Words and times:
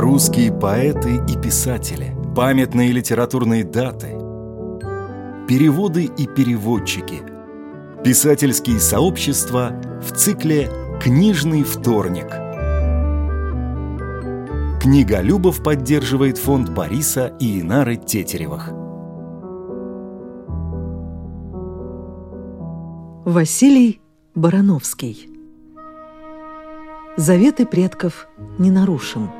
русские 0.00 0.50
поэты 0.50 1.20
и 1.28 1.36
писатели, 1.36 2.16
памятные 2.34 2.90
литературные 2.90 3.64
даты, 3.64 4.18
переводы 5.46 6.04
и 6.04 6.26
переводчики, 6.26 7.20
писательские 8.02 8.80
сообщества 8.80 9.72
в 10.00 10.16
цикле 10.16 10.70
«Книжный 11.02 11.64
вторник». 11.64 12.28
Книга 14.80 15.20
Любов 15.20 15.62
поддерживает 15.62 16.38
фонд 16.38 16.70
Бориса 16.70 17.36
и 17.38 17.60
Инары 17.60 17.96
Тетеревых. 17.96 18.70
Василий 23.26 24.00
Барановский 24.34 25.28
Заветы 27.18 27.66
предков 27.66 28.28
не 28.58 28.70
нарушим. 28.70 29.39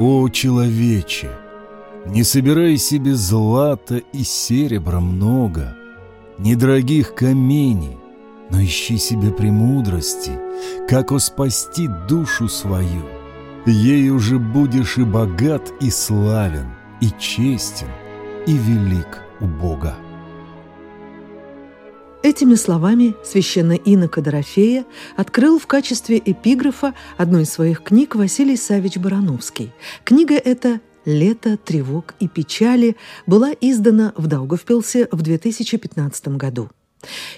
О, 0.00 0.30
человече, 0.30 1.30
не 2.06 2.24
собирай 2.24 2.78
себе 2.78 3.14
злата 3.14 3.98
и 4.14 4.24
серебра 4.24 4.98
много, 4.98 5.76
Недорогих 6.38 7.14
камней, 7.14 7.98
но 8.50 8.64
ищи 8.64 8.96
себе 8.96 9.30
премудрости, 9.30 10.32
Как 10.88 11.12
оспасти 11.12 11.86
душу 12.08 12.48
свою. 12.48 13.04
Ей 13.66 14.08
уже 14.08 14.38
будешь 14.38 14.96
и 14.96 15.04
богат, 15.04 15.70
и 15.82 15.90
славен, 15.90 16.68
и 17.02 17.10
честен, 17.18 17.88
и 18.46 18.54
велик 18.54 19.22
у 19.42 19.46
Бога. 19.46 19.96
Этими 22.22 22.54
словами 22.54 23.14
священный 23.24 23.80
инока 23.82 24.20
Дорофея 24.20 24.84
открыл 25.16 25.58
в 25.58 25.66
качестве 25.66 26.20
эпиграфа 26.22 26.92
одной 27.16 27.44
из 27.44 27.50
своих 27.50 27.82
книг 27.82 28.14
Василий 28.14 28.58
Савич 28.58 28.98
Барановский. 28.98 29.72
Книга 30.04 30.34
эта 30.34 30.80
«Лето, 31.06 31.56
тревог 31.56 32.14
и 32.20 32.28
печали» 32.28 32.96
была 33.26 33.52
издана 33.58 34.12
в 34.18 34.26
Даугавпилсе 34.26 35.08
в 35.10 35.22
2015 35.22 36.28
году. 36.36 36.68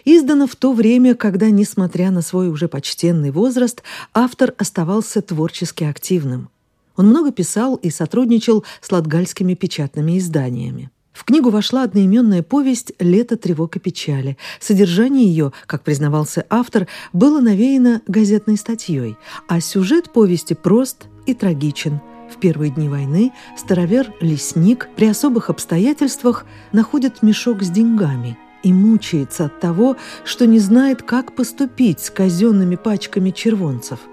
Издана 0.05 0.49
в 0.49 0.57
то 0.57 0.73
время, 0.73 1.15
когда, 1.15 1.49
несмотря 1.49 2.11
на 2.11 2.21
свой 2.21 2.49
уже 2.49 2.67
почтенный 2.67 3.31
возраст, 3.31 3.85
автор 4.13 4.53
оставался 4.59 5.23
творчески 5.23 5.85
активным. 5.85 6.49
Он 6.97 7.07
много 7.07 7.31
писал 7.31 7.77
и 7.77 7.89
сотрудничал 7.89 8.65
с 8.81 8.91
латгальскими 8.91 9.55
печатными 9.55 10.19
изданиями. 10.19 10.91
В 11.13 11.25
книгу 11.25 11.51
вошла 11.51 11.83
одноименная 11.83 12.43
повесть 12.43 12.93
«Лето 12.99 13.37
тревог 13.37 13.77
и 13.77 13.79
печали». 13.79 14.39
Содержание 14.61 15.27
ее, 15.27 15.53
как 15.67 15.83
признавался 15.83 16.47
автор, 16.49 16.89
было 17.13 17.41
навеяно 17.41 18.01
газетной 18.07 18.57
статьей, 18.57 19.17
а 19.47 19.61
сюжет 19.61 20.13
повести 20.13 20.55
прост 20.55 21.07
и 21.27 21.35
трагичен. 21.35 22.01
В 22.35 22.41
первые 22.41 22.71
дни 22.71 22.89
войны 22.89 23.33
старовер-лесник 23.59 24.89
при 24.97 25.07
особых 25.07 25.51
обстоятельствах 25.51 26.47
находит 26.73 27.23
мешок 27.23 27.63
с 27.63 27.69
деньгами 27.69 28.39
и 28.63 28.73
мучается 28.73 29.47
от 29.47 29.61
того, 29.61 29.97
что 30.25 30.47
не 30.47 30.59
знает, 30.59 31.03
как 31.03 31.35
поступить 31.35 32.01
с 32.01 32.11
казенными 32.11 32.77
пачками 32.77 33.31
червонцев– 33.31 33.99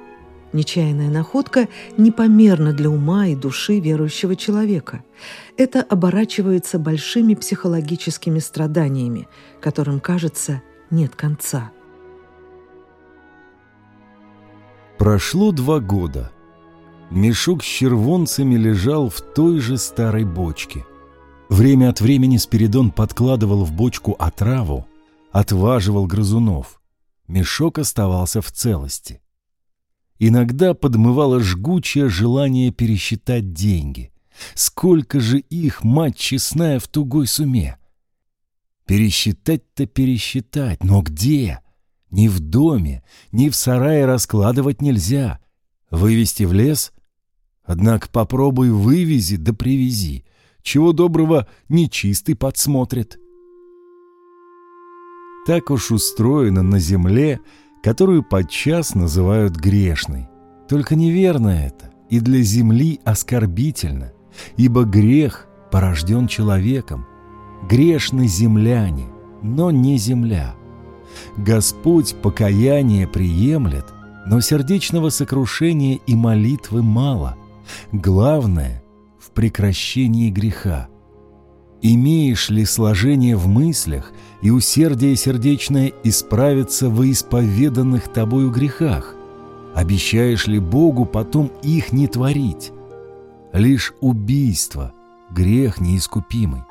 Нечаянная 0.52 1.10
находка 1.10 1.68
непомерна 1.98 2.74
для 2.74 2.90
ума 2.90 3.28
и 3.28 3.36
души 3.36 3.80
верующего 3.80 4.36
человека. 4.36 5.04
Это 5.58 5.82
оборачивается 5.82 6.80
большими 6.80 7.36
психологическими 7.36 8.40
страданиями, 8.40 9.28
которым, 9.62 10.00
кажется, 10.00 10.64
нет 10.90 11.16
конца. 11.16 11.72
Прошло 14.98 15.52
два 15.52 15.80
года. 15.80 16.32
Мешок 17.12 17.64
с 17.64 17.66
червонцами 17.66 18.56
лежал 18.56 19.10
в 19.10 19.22
той 19.22 19.60
же 19.60 19.78
старой 19.78 20.26
бочке. 20.26 20.86
Время 21.48 21.90
от 21.90 22.02
времени 22.02 22.38
Спиридон 22.38 22.92
подкладывал 22.92 23.66
в 23.66 23.72
бочку 23.72 24.16
отраву, 24.20 24.88
отваживал 25.32 26.06
грызунов. 26.06 26.82
Мешок 27.28 27.80
оставался 27.80 28.42
в 28.42 28.52
целости. 28.52 29.22
Иногда 30.20 30.74
подмывало 30.74 31.40
жгучее 31.40 32.10
желание 32.10 32.72
пересчитать 32.72 33.54
деньги. 33.54 34.12
Сколько 34.54 35.22
же 35.22 35.40
их, 35.40 35.84
мать 35.84 36.18
честная, 36.18 36.80
в 36.80 36.88
тугой 36.90 37.26
суме? 37.26 37.78
Пересчитать-то 38.86 39.86
пересчитать, 39.86 40.84
но 40.84 41.02
где? 41.02 41.62
Ни 42.12 42.28
в 42.28 42.40
доме, 42.40 43.04
ни 43.32 43.50
в 43.50 43.56
сарае 43.56 44.06
раскладывать 44.06 44.82
нельзя. 44.82 45.40
Вывести 45.90 46.44
в 46.44 46.54
лес? 46.54 46.92
Однако 47.64 48.10
попробуй 48.10 48.72
вывези 48.72 49.38
да 49.38 49.54
привези. 49.54 50.26
Чего 50.62 50.92
доброго, 50.92 51.48
нечистый 51.70 52.36
подсмотрит. 52.36 53.20
Так 55.46 55.70
уж 55.70 55.92
устроено 55.92 56.62
на 56.62 56.80
земле, 56.80 57.40
которую 57.84 58.24
подчас 58.24 58.96
называют 58.96 59.56
грешной. 59.56 60.28
Только 60.68 60.96
неверно 60.96 61.50
это 61.50 61.92
и 62.10 62.20
для 62.20 62.42
земли 62.42 63.00
оскорбительно, 63.04 64.12
ибо 64.58 64.84
грех 64.84 65.48
порожден 65.72 66.28
человеком. 66.28 67.06
Грешны 67.70 68.28
земляне, 68.28 69.08
но 69.42 69.72
не 69.72 69.98
земля. 69.98 70.56
Господь 71.38 72.16
покаяние 72.22 73.08
приемлет, 73.08 73.86
но 74.26 74.42
сердечного 74.42 75.10
сокрушения 75.10 76.00
и 76.08 76.16
молитвы 76.16 76.84
мало. 76.84 77.38
Главное— 77.92 78.84
в 79.20 79.32
прекращении 79.32 80.30
греха. 80.30 80.89
Имеешь 81.82 82.50
ли 82.50 82.66
сложение 82.66 83.36
в 83.36 83.48
мыслях— 83.48 84.12
и 84.42 84.52
усердие 84.52 85.16
сердечное 85.16 85.92
исправится 86.04 86.90
во 86.90 87.10
исповеданных 87.10 88.08
тобою 88.08 88.52
грехах? 88.52 89.16
Обещаешь 89.76 90.48
ли 90.48 90.60
Богу 90.60 91.06
потом 91.06 91.52
их 91.62 91.92
не 91.92 92.08
творить? 92.08 92.72
Лишь 93.54 93.94
убийство— 94.02 94.94
грех 95.30 95.80
неискупимый. 95.80 96.64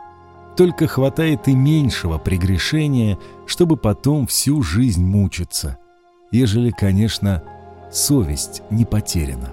Только 0.56 0.86
хватает 0.86 1.46
и 1.46 1.54
меньшего 1.54 2.18
прегрешения, 2.18 3.18
чтобы 3.46 3.76
потом 3.76 4.26
всю 4.26 4.62
жизнь 4.62 5.04
мучиться, 5.04 5.78
ежели, 6.32 6.70
конечно, 6.70 7.44
совесть 7.92 8.62
не 8.70 8.84
потеряна. 8.84 9.52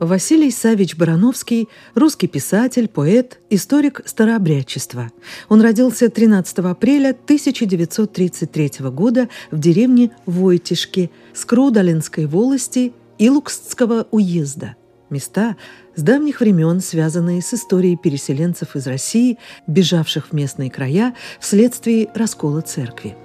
Василий 0.00 0.52
Савич 0.52 0.96
Барановский– 0.96 1.68
русский 1.94 2.28
писатель, 2.28 2.86
поэт, 2.86 3.40
историк 3.50 4.00
старообрядчества. 4.04 5.10
Он 5.48 5.60
родился 5.60 6.08
13 6.08 6.58
апреля 6.58 7.10
1933 7.10 8.90
года 8.90 9.28
в 9.50 9.58
деревне 9.58 10.12
Войтишки 10.24 11.10
Скрудалинской 11.34 12.26
волости 12.26 12.92
Илукстского 13.18 14.06
уезда. 14.12 14.76
Места 15.10 15.56
с 15.96 16.02
давних 16.02 16.40
времен, 16.40 16.80
связанные 16.80 17.42
с 17.42 17.54
историей 17.54 17.96
переселенцев 17.96 18.76
из 18.76 18.86
России, 18.86 19.38
бежавших 19.66 20.28
в 20.28 20.32
местные 20.32 20.70
края 20.70 21.14
вследствие 21.40 22.08
раскола 22.14 22.60
церкви. 22.60 23.16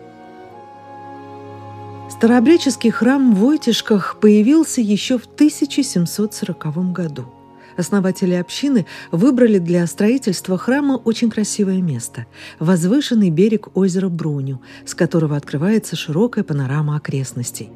Старообрядческий 2.23 2.89
храм 2.89 3.35
в 3.35 3.39
Войтишках 3.39 4.15
появился 4.21 4.79
еще 4.79 5.17
в 5.17 5.25
1740 5.25 6.93
году. 6.93 7.25
Основатели 7.75 8.33
общины 8.33 8.85
выбрали 9.11 9.57
для 9.57 9.85
строительства 9.87 10.57
храма 10.57 10.93
очень 10.93 11.29
красивое 11.29 11.81
место– 11.81 12.25
возвышенный 12.59 13.29
берег 13.29 13.75
озера 13.75 14.07
Бруню, 14.07 14.61
с 14.85 14.95
которого 14.95 15.35
открывается 15.35 15.97
широкая 15.97 16.45
панорама 16.45 16.95
окрестностей. 16.95 17.71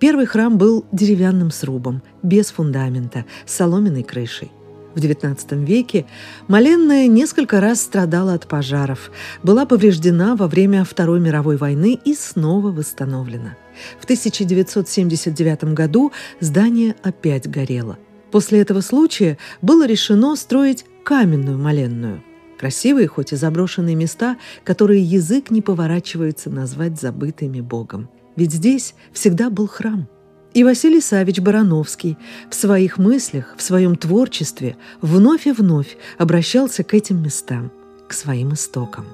Первый 0.00 0.24
храм 0.24 0.56
был 0.56 0.86
деревянным 0.90 1.50
срубом, 1.50 2.00
без 2.22 2.52
фундамента, 2.52 3.26
с 3.44 3.52
соломенной 3.52 4.02
крышей. 4.02 4.50
В 4.94 4.98
XIX 4.98 5.62
веке 5.62 6.06
Маленная 6.48 7.06
несколько 7.06 7.60
раз 7.60 7.82
страдала 7.82 8.32
от 8.32 8.48
пожаров, 8.48 9.10
была 9.42 9.66
повреждена 9.66 10.36
во 10.36 10.48
время 10.48 10.84
Второй 10.84 11.20
мировой 11.20 11.58
войны 11.58 12.00
и 12.02 12.14
снова 12.14 12.70
восстановлена. 12.70 13.56
В 14.00 14.04
1979 14.04 15.64
году 15.74 16.12
здание 16.40 16.94
опять 17.02 17.48
горело. 17.48 17.98
После 18.30 18.60
этого 18.60 18.80
случая 18.80 19.38
было 19.62 19.86
решено 19.86 20.36
строить 20.36 20.84
каменную 21.04 21.58
Маленную. 21.58 22.22
Красивые, 22.58 23.08
хоть 23.08 23.32
и 23.32 23.36
заброшенные 23.36 23.94
места, 23.94 24.36
которые 24.64 25.02
язык 25.02 25.50
не 25.50 25.60
поворачивается 25.60 26.50
назвать 26.50 27.00
забытыми 27.00 27.60
Богом. 27.60 28.08
Ведь 28.36 28.52
здесь 28.52 28.94
всегда 29.12 29.50
был 29.50 29.68
храм– 29.68 30.08
и 30.54 30.62
Василий 30.62 31.00
Савич 31.00 31.40
Барановский 31.40 32.16
в 32.48 32.54
своих 32.54 32.96
мыслях, 32.96 33.54
в 33.58 33.62
своем 33.62 33.96
творчестве 33.96 34.76
вновь 35.02 35.48
и 35.48 35.52
вновь 35.52 35.96
обращался 36.16 36.84
к 36.84 36.94
этим 36.94 37.22
местам, 37.22 37.72
к 38.08 38.12
своим 38.12 38.54
истокам. 38.54 39.04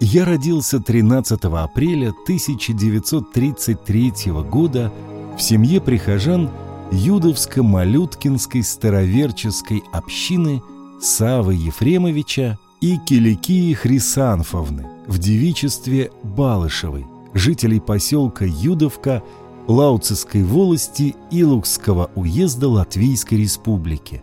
Я 0.00 0.24
родился 0.24 0.78
13 0.78 1.44
апреля 1.44 2.10
1933 2.10 4.12
года 4.48 4.92
в 5.36 5.42
семье 5.42 5.80
прихожан 5.80 6.50
Юдовско-Малюткинской 6.92 8.62
староверческой 8.62 9.82
общины 9.92 10.62
Савы 11.00 11.54
Ефремовича 11.54 12.60
и 12.80 12.96
Киликии 12.98 13.74
Хрисанфовны 13.74 14.86
в 15.08 15.18
девичестве 15.18 16.12
Балышевой, 16.22 17.04
жителей 17.34 17.80
поселка 17.80 18.44
Юдовка 18.44 19.24
Лауцевской 19.66 20.44
волости 20.44 21.16
Илукского 21.32 22.12
уезда 22.14 22.68
Латвийской 22.68 23.38
республики. 23.38 24.22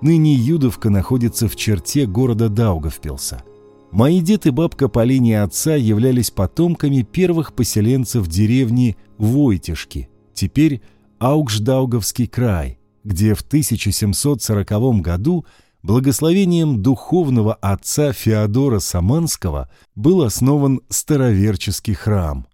Ныне 0.00 0.32
Юдовка 0.32 0.88
находится 0.88 1.48
в 1.48 1.56
черте 1.56 2.06
города 2.06 2.48
Даугавпилса. 2.48 3.44
Мои 3.92 4.22
дед 4.22 4.46
и 4.46 4.50
бабка 4.50 4.88
по 4.88 5.04
линии 5.04 5.34
отца 5.34 5.74
являлись 5.76 6.30
потомками 6.30 7.02
первых 7.02 7.52
поселенцев 7.54 8.26
деревни 8.26 8.96
Войтишки, 9.18 10.08
теперь 10.32 10.80
Аугждауговский 11.18 12.26
край, 12.26 12.78
где 13.04 13.34
в 13.34 13.42
1740 13.42 15.02
году 15.02 15.44
благословением 15.82 16.82
духовного 16.82 17.52
отца 17.52 18.14
Феодора 18.14 18.78
Саманского 18.78 19.70
был 19.94 20.22
основан 20.22 20.80
староверческий 20.88 21.92
храм. 21.92 22.46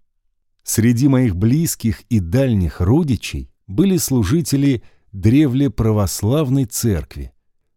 Среди 0.63 1.07
моих 1.07 1.37
близких 1.37 2.01
и 2.09 2.19
дальних 2.19 2.81
родичей 2.81 3.49
были 3.65 3.95
служители 3.95 4.83
древле 5.13 5.69
православной 5.69 6.65
церкви. 6.65 7.31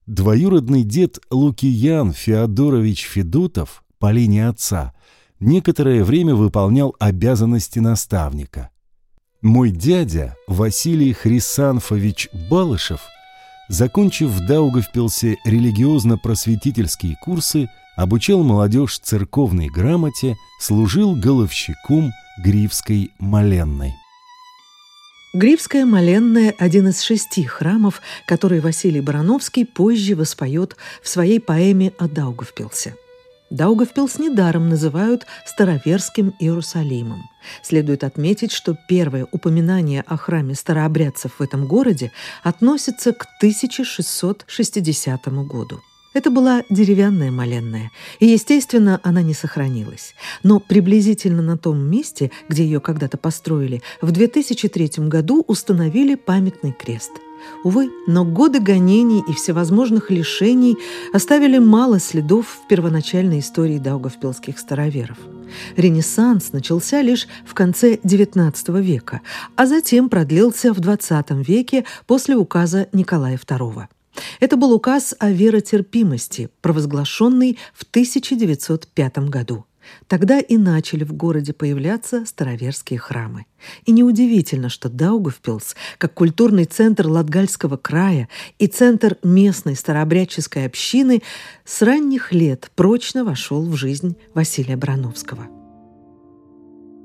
Двоюродный 0.06 0.82
дед 0.82 1.20
Лукиян 1.30 2.12
Феодорович 2.12 3.04
Федотов 3.04 3.84
по 4.00 4.10
линии 4.10 4.42
отца 4.42 4.94
некоторое 5.38 6.02
время 6.02 6.34
выполнял 6.34 6.96
обязанности 6.98 7.78
наставника. 7.78 8.70
Мой 9.42 9.70
дядя 9.70 10.36
Василий 10.48 11.12
Хрисанфович 11.12 12.30
Балышев, 12.50 13.00
закончив 13.68 14.30
в 14.30 14.44
Даугавпилсе 14.44 15.36
религиозно-просветительские 15.44 17.14
курсы, 17.22 17.68
обучал 17.96 18.42
молодежь 18.42 18.98
церковной 18.98 19.68
грамоте, 19.68 20.36
служил 20.58 21.14
головщиком 21.14 22.10
Гривской 22.42 23.12
моленной. 23.20 23.94
Гривская 25.34 25.86
моленная– 25.86 26.54
один 26.58 26.88
из 26.88 27.00
шести 27.00 27.44
храмов, 27.44 28.02
который 28.26 28.60
Василий 28.60 29.00
Барановский 29.00 29.64
позже 29.64 30.14
воспоет 30.14 30.76
в 31.02 31.08
своей 31.08 31.40
поэме 31.40 31.94
о 31.98 32.06
Даугавпилсе. 32.06 32.96
Даугавпилс 33.48 34.18
недаром 34.18 34.68
называют 34.68 35.24
староверским 35.46 36.34
Иерусалимом. 36.38 37.22
Следует 37.62 38.04
отметить, 38.04 38.52
что 38.52 38.76
первое 38.88 39.26
упоминание 39.32 40.04
о 40.06 40.18
храме 40.18 40.54
старообрядцев 40.54 41.32
в 41.38 41.42
этом 41.42 41.66
городе 41.66 42.12
относится 42.42 43.14
к 43.14 43.26
1660 43.40 45.28
году. 45.46 45.80
Это 46.14 46.30
была 46.30 46.62
деревянная 46.70 47.30
моленная, 47.30 47.90
и, 48.20 48.26
естественно, 48.26 49.00
она 49.02 49.22
не 49.22 49.34
сохранилась. 49.34 50.14
Но 50.42 50.60
приблизительно 50.60 51.42
на 51.42 51.56
том 51.56 51.78
месте, 51.78 52.30
где 52.48 52.64
ее 52.64 52.80
когда-то 52.80 53.16
построили, 53.16 53.82
в 54.00 54.10
2003 54.10 55.08
году 55.08 55.44
установили 55.46 56.14
памятный 56.14 56.72
крест– 56.72 57.12
Увы, 57.64 57.90
но 58.06 58.24
годы 58.24 58.60
гонений 58.60 59.22
и 59.28 59.32
всевозможных 59.32 60.10
лишений 60.10 60.76
оставили 61.12 61.58
мало 61.58 62.00
следов 62.00 62.46
в 62.46 62.68
первоначальной 62.68 63.38
истории 63.38 63.78
даугавпилских 63.78 64.58
староверов. 64.58 65.16
Ренессанс 65.76 66.52
начался 66.52 67.02
лишь 67.02 67.28
в 67.46 67.54
конце 67.54 67.96
XIX 67.96 68.80
века, 68.80 69.20
а 69.54 69.66
затем 69.66 70.08
продлился 70.08 70.72
в 70.72 70.80
XX 70.80 71.44
веке 71.44 71.84
после 72.06 72.36
указа 72.36 72.88
Николая 72.92 73.36
II. 73.36 73.86
Это 74.40 74.56
был 74.56 74.72
указ 74.72 75.14
о 75.18 75.30
веротерпимости, 75.30 76.50
провозглашенный 76.60 77.58
в 77.74 77.84
1905 77.84 79.18
году. 79.28 79.64
Тогда 80.06 80.38
и 80.38 80.56
начали 80.56 81.04
в 81.04 81.12
городе 81.12 81.52
появляться 81.52 82.24
староверские 82.24 82.98
храмы. 82.98 83.46
И 83.84 83.92
неудивительно, 83.92 84.68
что 84.68 84.88
Даугавпилс, 84.88 85.74
как 85.98 86.14
культурный 86.14 86.64
центр 86.64 87.08
Латгальского 87.08 87.76
края 87.76 88.28
и 88.58 88.66
центр 88.66 89.16
местной 89.22 89.74
старообрядческой 89.74 90.66
общины, 90.66 91.22
с 91.64 91.82
ранних 91.82 92.32
лет 92.32 92.70
прочно 92.74 93.24
вошел 93.24 93.64
в 93.64 93.74
жизнь 93.76 94.16
Василия 94.34 94.76
Брановского. 94.76 95.48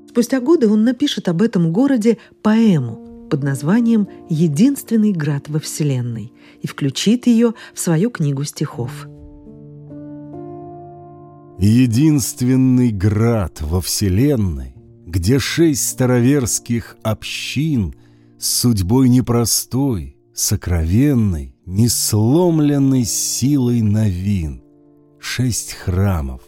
Спустя 0.08 0.40
годы 0.40 0.68
он 0.68 0.84
напишет 0.84 1.28
об 1.28 1.42
этом 1.42 1.72
городе 1.72 2.18
поэму 2.42 3.08
под 3.28 3.42
названием 3.42 4.08
«Единственный 4.28 5.12
град 5.12 5.48
во 5.48 5.60
Вселенной» 5.60 6.32
и 6.62 6.66
включит 6.66 7.26
ее 7.26 7.54
в 7.74 7.80
свою 7.80 8.10
книгу 8.10 8.44
стихов– 8.44 9.06
Единственный 11.58 12.92
град 12.92 13.60
во 13.62 13.80
вселенной, 13.80 14.76
Где 15.06 15.40
шесть 15.40 15.88
староверских 15.88 16.96
общин 17.02 17.96
С 18.38 18.60
судьбой 18.60 19.08
непростой, 19.08 20.16
сокровенной, 20.32 21.56
Несломленной 21.66 23.04
силой 23.04 23.82
новин. 23.82 24.62
Шесть 25.18 25.72
храмов, 25.72 26.42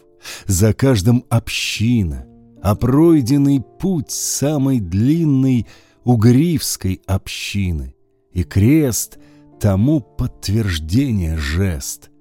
за 0.47 0.73
каждым 0.73 1.25
община, 1.27 2.25
А 2.63 2.77
пройденный 2.77 3.61
путь 3.81 4.11
самый 4.11 4.79
длинный 4.79 5.67
У 6.03 6.15
Грифской 6.15 7.01
общины, 7.05 7.95
И 8.31 8.43
крест 8.43 9.19
тому 9.59 9.99
подтверждение 9.99 11.37
жест 11.37 12.11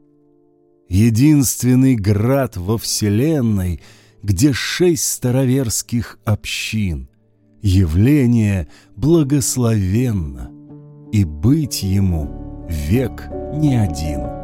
единственный 0.90 1.94
град 1.94 2.56
во 2.56 2.76
вселенной, 2.76 3.80
где 4.22 4.52
шесть 4.52 5.06
староверских 5.06 6.18
общин. 6.24 7.08
Явление 7.62 8.68
благословенно, 8.96 10.50
и 11.12 11.24
быть 11.24 11.82
ему 11.82 12.66
век 12.68 13.28
не 13.54 13.76
один. 13.76 14.39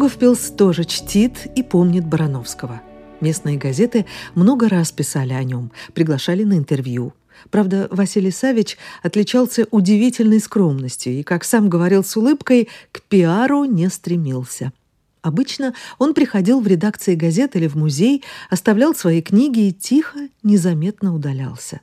Даугавпилс 0.00 0.52
тоже 0.52 0.84
чтит 0.84 1.46
и 1.54 1.62
помнит 1.62 2.06
Барановского. 2.06 2.80
Местные 3.20 3.58
газеты 3.58 4.06
много 4.34 4.66
раз 4.70 4.92
писали 4.92 5.34
о 5.34 5.44
нем, 5.44 5.72
приглашали 5.92 6.42
на 6.42 6.54
интервью. 6.54 7.12
Правда, 7.50 7.86
Василий 7.90 8.30
Савич 8.30 8.78
отличался 9.02 9.66
удивительной 9.70 10.40
скромностью 10.40 11.12
и, 11.12 11.22
как 11.22 11.44
сам 11.44 11.68
говорил 11.68 12.02
с 12.02 12.16
улыбкой, 12.16 12.70
к 12.92 13.02
пиару 13.02 13.64
не 13.64 13.90
стремился. 13.90 14.72
Обычно 15.20 15.74
он 15.98 16.14
приходил 16.14 16.62
в 16.62 16.66
редакции 16.66 17.14
газет 17.14 17.54
или 17.54 17.66
в 17.66 17.74
музей, 17.74 18.24
оставлял 18.48 18.94
свои 18.94 19.20
книги 19.20 19.68
и 19.68 19.72
тихо, 19.72 20.30
незаметно 20.42 21.14
удалялся. 21.14 21.82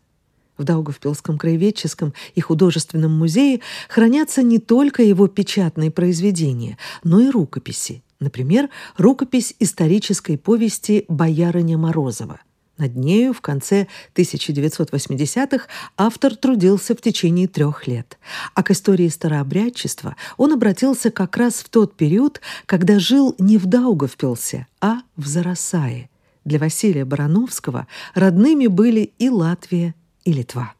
В 0.57 0.63
Даугавпилском 0.63 1.37
краеведческом 1.37 2.15
и 2.33 2.41
художественном 2.41 3.15
музее 3.15 3.59
хранятся 3.89 4.41
не 4.41 4.57
только 4.57 5.03
его 5.03 5.27
печатные 5.27 5.91
произведения, 5.91 6.79
но 7.03 7.19
и 7.19 7.29
рукописи. 7.29 8.01
Например, 8.19 8.69
рукопись 8.97 9.55
исторической 9.59 10.37
повести 10.37 11.05
«Боярыня 11.07 11.77
Морозова». 11.77 12.39
Над 12.77 12.95
нею 12.95 13.33
в 13.33 13.41
конце 13.41 13.87
1980-х 14.15 15.65
автор 15.97 16.35
трудился 16.35 16.95
в 16.95 17.01
течение 17.01 17.47
трех 17.47 17.87
лет. 17.87 18.19
А 18.53 18.61
к 18.61 18.71
истории 18.71 19.07
старообрядчества 19.07 20.15
он 20.37 20.53
обратился 20.53 21.09
как 21.09 21.37
раз 21.37 21.55
в 21.55 21.69
тот 21.69 21.95
период, 21.95 22.39
когда 22.67 22.99
жил 22.99 23.35
не 23.39 23.57
в 23.57 23.65
Даугавпилсе, 23.65 24.67
а 24.79 24.99
в 25.15 25.25
Зарасае. 25.25 26.09
Для 26.45 26.59
Василия 26.59 27.03
Барановского 27.03 27.87
родными 28.13 28.67
были 28.67 29.11
и 29.17 29.29
Латвия, 29.29 29.95
и 30.23 30.31
Литва. 30.31 30.73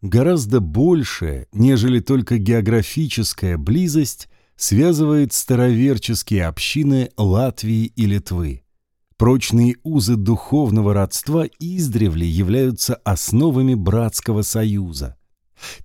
Гораздо 0.00 0.60
большая, 0.60 1.46
нежели 1.52 2.00
только 2.00 2.38
географическая 2.38 3.58
близость, 3.58 4.28
связывает 4.58 5.32
староверческие 5.32 6.46
общины 6.46 7.10
Латвии 7.16 7.92
и 7.94 8.06
Литвы. 8.06 8.62
Прочные 9.16 9.76
узы 9.84 10.16
духовного 10.16 10.92
родства 10.92 11.46
издревле 11.60 12.28
являются 12.28 12.96
основами 12.96 13.74
братского 13.74 14.42
союза. 14.42 15.16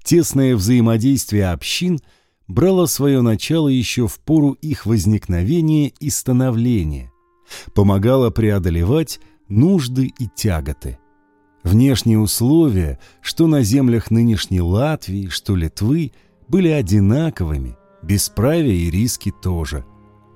Тесное 0.04 0.56
взаимодействие 0.56 1.52
общин 1.52 2.00
брало 2.48 2.88
свое 2.88 3.22
начало 3.22 3.70
еще 3.70 4.08
в 4.08 4.20
пору 4.20 4.54
их 4.54 4.86
возникновения 4.86 5.90
и 6.00 6.10
становления, 6.10 7.12
помогало 7.74 8.32
преодолевать 8.32 9.20
нужды 9.50 10.12
и 10.18 10.28
тяготы. 10.36 10.98
Внешние 11.64 12.20
условия, 12.20 13.00
что 13.22 13.48
на 13.48 13.62
землях 13.62 14.12
нынешней 14.12 14.62
Латвии, 14.62 15.28
что 15.30 15.56
Литвы, 15.56 16.12
были 16.48 16.68
одинаковыми, 16.68 17.78
бесправие 18.04 18.76
и 18.76 18.92
риски 18.92 19.32
тоже. 19.32 19.86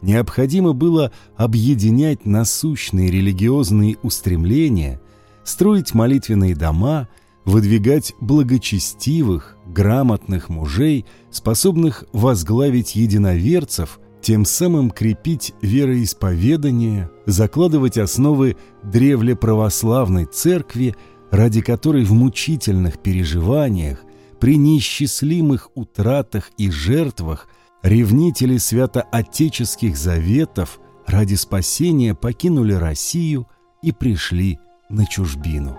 Необходимо 0.02 0.74
было 0.74 1.12
объединять 1.36 2.26
насущные 2.26 3.10
религиозные 3.12 3.98
устремления, 4.04 5.02
строить 5.44 5.94
молитвенные 5.94 6.56
дома, 6.56 7.08
выдвигать 7.46 8.14
благочестивых, 8.20 9.58
грамотных 9.66 10.50
мужей, 10.50 11.06
способных 11.32 12.06
возглавить 12.14 12.96
единоверцев– 12.96 14.00
тем 14.28 14.44
самым 14.44 14.92
крепить 14.92 15.54
вероисповедание, 15.62 17.10
закладывать 17.26 17.98
основы 17.98 18.58
древле 18.84 19.38
православной 19.38 20.26
церкви, 20.26 20.96
ради 21.32 21.62
которой 21.62 22.04
в 22.04 22.12
мучительных 22.12 23.00
переживаниях, 23.00 24.00
при 24.40 24.58
неисчислимых 24.58 25.70
утратах 25.76 26.52
и 26.58 26.70
жертвах 26.70 27.48
ревнители 27.84 28.58
святоотеческих 28.58 29.98
заветов 29.98 30.80
ради 31.06 31.36
спасения 31.36 32.14
покинули 32.14 32.74
Россию 32.74 33.48
и 33.82 33.92
пришли 33.92 34.60
на 34.90 35.06
чужбину. 35.06 35.78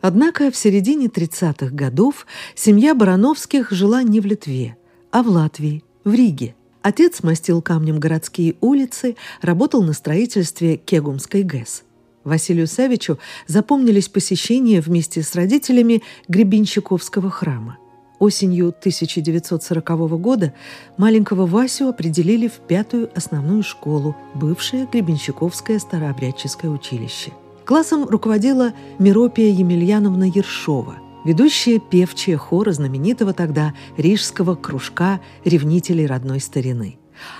Однако 0.00 0.50
в 0.50 0.56
середине 0.56 1.06
30-х 1.08 1.74
годов 1.74 2.26
семья 2.54 2.94
Барановских 2.94 3.70
жила 3.70 4.02
не 4.02 4.20
в 4.20 4.26
Литве, 4.26 4.76
а 5.10 5.22
в 5.22 5.28
Латвии, 5.28 5.84
в 6.04 6.14
Риге. 6.14 6.54
Отец 6.82 7.22
мастил 7.22 7.60
камнем 7.60 8.00
городские 8.00 8.56
улицы, 8.62 9.16
работал 9.42 9.82
на 9.82 9.92
строительстве 9.92 10.78
Кегумской 10.78 11.42
ГЭС. 11.42 11.84
Василию 12.24 12.66
Савичу 12.66 13.18
запомнились 13.46 14.08
посещения 14.08 14.80
вместе 14.80 15.22
с 15.22 15.34
родителями 15.34 16.02
Гребенщиковского 16.28 17.30
храма. 17.30 17.78
Осенью 18.18 18.68
1940 18.68 20.20
года 20.20 20.52
маленького 20.98 21.46
Васю 21.46 21.88
определили 21.88 22.48
в 22.48 22.60
пятую 22.66 23.10
основную 23.16 23.62
школу, 23.62 24.14
бывшее 24.34 24.86
Гребенщиковское 24.92 25.78
старообрядческое 25.78 26.70
училище. 26.70 27.32
Классом 27.64 28.04
руководила 28.04 28.74
Миропия 28.98 29.50
Емельяновна 29.50 30.24
Ершова, 30.24 30.96
ведущая 31.24 31.78
певчая 31.78 32.36
хора 32.36 32.72
знаменитого 32.72 33.32
тогда 33.32 33.72
рижского 33.96 34.54
кружка 34.54 35.20
ревнителей 35.46 36.04
родной 36.04 36.40
старины. 36.40 36.98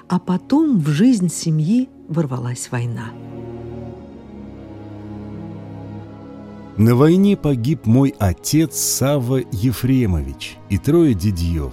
А 0.09 0.19
потом 0.19 0.79
в 0.79 0.89
жизнь 0.89 1.29
семьи 1.29 1.91
ворвалась 2.09 2.69
война. 2.71 3.11
На 6.77 6.95
войне 6.95 7.37
погиб 7.37 7.87
мой 7.87 8.15
отец 8.19 8.77
Савва 8.77 9.43
Ефремович 9.53 10.57
и 10.69 10.79
трое 10.79 11.15
дедьев. 11.15 11.73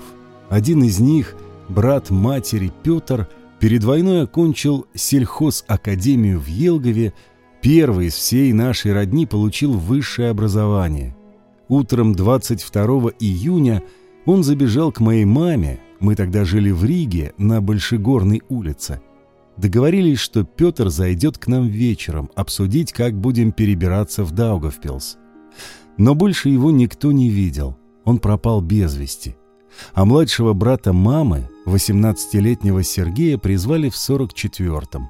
Один 0.49 0.83
из 0.83 0.99
них, 0.99 1.35
брат 1.69 2.09
матери 2.09 2.71
Петр, 2.83 3.27
перед 3.59 3.83
войной 3.83 4.23
окончил 4.23 4.85
сельхозакадемию 4.93 6.39
в 6.39 6.47
Елгове 6.47 7.13
Первый 7.61 8.07
из 8.07 8.13
всей 8.13 8.53
нашей 8.53 8.93
родни 8.93 9.25
получил 9.25 9.73
высшее 9.73 10.29
образование. 10.29 11.15
Утром 11.67 12.13
22 12.13 13.11
июня 13.19 13.83
он 14.25 14.43
забежал 14.43 14.91
к 14.91 14.99
моей 14.99 15.25
маме, 15.25 15.79
мы 15.99 16.15
тогда 16.15 16.45
жили 16.45 16.71
в 16.71 16.85
Риге, 16.85 17.33
на 17.37 17.61
Большегорной 17.61 18.41
улице. 18.47 19.01
Договорились, 19.57 20.19
что 20.19 20.43
Петр 20.43 20.89
зайдет 20.89 21.37
к 21.37 21.47
нам 21.47 21.67
вечером, 21.67 22.29
обсудить, 22.35 22.93
как 22.93 23.19
будем 23.19 23.51
перебираться 23.51 24.23
в 24.23 24.31
Даугавпилс. 24.31 25.17
Но 25.97 26.13
больше 26.13 26.49
его 26.49 26.69
никто 26.69 27.11
не 27.11 27.29
видел, 27.29 27.75
он 28.05 28.19
пропал 28.19 28.61
без 28.61 28.95
вести. 28.95 29.35
А 29.93 30.05
младшего 30.05 30.53
брата 30.53 30.93
мамы, 30.93 31.49
18-летнего 31.65 32.83
Сергея, 32.83 33.37
призвали 33.37 33.89
в 33.89 33.95
44-м. 33.95 35.09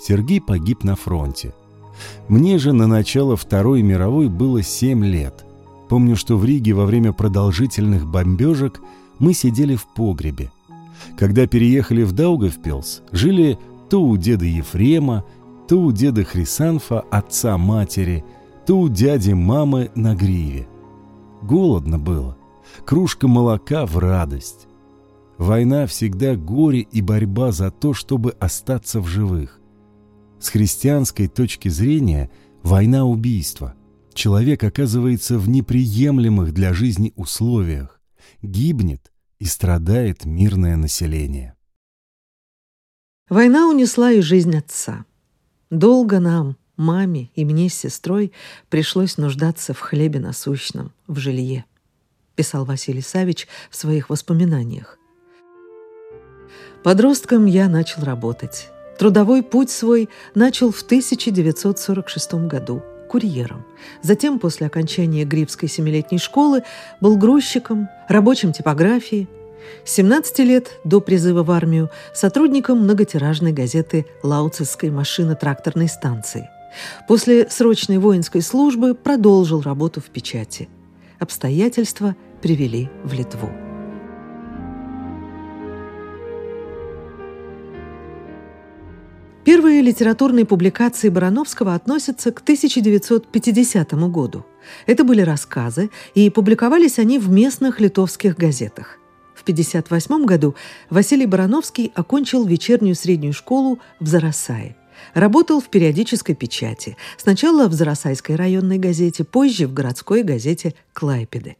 Сергей 0.00 0.40
погиб 0.40 0.84
на 0.84 0.94
фронте. 0.94 1.54
Мне 2.28 2.58
же 2.58 2.72
на 2.72 2.86
начало 2.86 3.36
Второй 3.36 3.82
мировой 3.82 4.28
было 4.28 4.62
семь 4.62 5.04
лет. 5.04 5.44
Помню, 5.88 6.16
что 6.16 6.36
в 6.36 6.44
Риге 6.44 6.72
во 6.74 6.86
время 6.86 7.12
продолжительных 7.12 8.06
бомбежек 8.06 8.80
мы 9.18 9.34
сидели 9.34 9.74
в 9.74 9.86
погребе. 9.86 10.52
Когда 11.16 11.46
переехали 11.46 12.02
в 12.02 12.12
Даугавпилс, 12.12 13.02
жили 13.10 13.58
то 13.88 14.02
у 14.02 14.16
деда 14.16 14.44
Ефрема, 14.44 15.24
то 15.68 15.80
у 15.80 15.92
деда 15.92 16.24
Хрисанфа, 16.24 17.00
отца 17.10 17.58
матери, 17.58 18.24
то 18.66 18.78
у 18.80 18.88
дяди 18.88 19.32
мамы 19.32 19.90
на 19.94 20.14
гриве. 20.14 20.68
Голодно 21.42 21.98
было. 21.98 22.36
Кружка 22.84 23.28
молока 23.28 23.86
в 23.86 23.98
радость. 23.98 24.66
Война 25.38 25.86
всегда 25.86 26.34
горе 26.34 26.80
и 26.80 27.00
борьба 27.00 27.52
за 27.52 27.70
то, 27.70 27.94
чтобы 27.94 28.32
остаться 28.40 29.00
в 29.00 29.06
живых. 29.06 29.60
С 30.40 30.48
христианской 30.50 31.28
точки 31.28 31.68
зрения 31.68 32.30
война– 32.62 33.04
убийство. 33.06 33.74
Человек 34.12 34.64
оказывается 34.64 35.38
в 35.38 35.48
неприемлемых 35.48 36.52
для 36.52 36.74
жизни 36.74 37.12
условиях, 37.14 38.00
гибнет 38.42 39.12
и 39.38 39.44
страдает 39.44 40.24
мирное 40.24 40.76
население. 40.76 41.54
Война 43.28 43.68
унесла 43.68 44.12
и 44.12 44.22
жизнь 44.22 44.56
отца. 44.56 45.04
Долго 45.70 46.18
нам, 46.18 46.56
маме 46.78 47.30
и 47.34 47.44
мне 47.44 47.68
с 47.68 47.74
сестрой, 47.74 48.32
пришлось 48.70 49.18
нуждаться 49.18 49.74
в 49.74 49.80
хлебе 49.80 50.18
насущном, 50.18 50.92
в 51.06 51.18
жилье, 51.18 51.66
писал 52.36 52.64
Василий 52.64 53.02
Савич 53.02 53.46
в 53.70 53.76
своих 53.76 54.08
воспоминаниях. 54.08 54.98
Подростком 56.82 57.44
я 57.44 57.68
начал 57.68 58.02
работать. 58.02 58.70
Трудовой 58.98 59.42
путь 59.42 59.70
свой 59.70 60.08
начал 60.34 60.72
в 60.72 60.82
1946 60.82 62.34
году 62.46 62.82
курьером. 63.10 63.64
Затем, 64.02 64.38
после 64.38 64.66
окончания 64.66 65.24
Грибской 65.24 65.68
семилетней 65.68 66.18
школы, 66.18 66.62
был 67.00 67.16
грузчиком, 67.16 67.88
рабочим 68.08 68.52
типографии. 68.52 69.28
С 69.84 69.92
17 69.92 70.38
лет 70.40 70.70
до 70.84 71.00
призыва 71.00 71.42
в 71.42 71.50
армию 71.50 71.90
сотрудником 72.14 72.80
многотиражной 72.82 73.52
газеты 73.52 74.06
«Лауцевской 74.22 74.90
машино-тракторной 74.90 75.88
станции». 75.88 76.48
После 77.06 77.48
срочной 77.48 77.98
воинской 77.98 78.42
службы 78.42 78.94
продолжил 78.94 79.62
работу 79.62 80.00
в 80.00 80.06
печати. 80.06 80.68
Обстоятельства 81.18 82.14
привели 82.42 82.88
в 83.04 83.12
Литву. 83.12 83.50
Первые 89.48 89.80
литературные 89.80 90.44
публикации 90.44 91.08
Барановского 91.08 91.74
относятся 91.74 92.32
к 92.32 92.40
1950 92.40 93.94
году. 94.10 94.44
Это 94.84 95.04
были 95.04 95.22
рассказы, 95.22 95.88
и 96.14 96.28
публиковались 96.28 96.98
они 96.98 97.18
в 97.18 97.30
местных 97.30 97.80
литовских 97.80 98.36
газетах. 98.36 98.98
В 99.38 99.42
1958 99.42 100.24
году 100.24 100.56
Василий 100.90 101.24
Барановский 101.24 101.92
окончил 101.94 102.44
вечернюю 102.44 102.96
среднюю 102.96 103.32
школу 103.32 103.78
в 104.00 104.06
Зарасае. 104.08 104.74
Работал 105.14 105.60
в 105.60 105.68
периодической 105.68 106.34
печати. 106.34 106.96
Сначала 107.16 107.68
в 107.68 107.72
Зарасайской 107.72 108.34
районной 108.34 108.78
газете, 108.78 109.22
позже 109.22 109.68
в 109.68 109.72
городской 109.72 110.24
газете 110.24 110.74
«Клайпеды». 110.92 111.56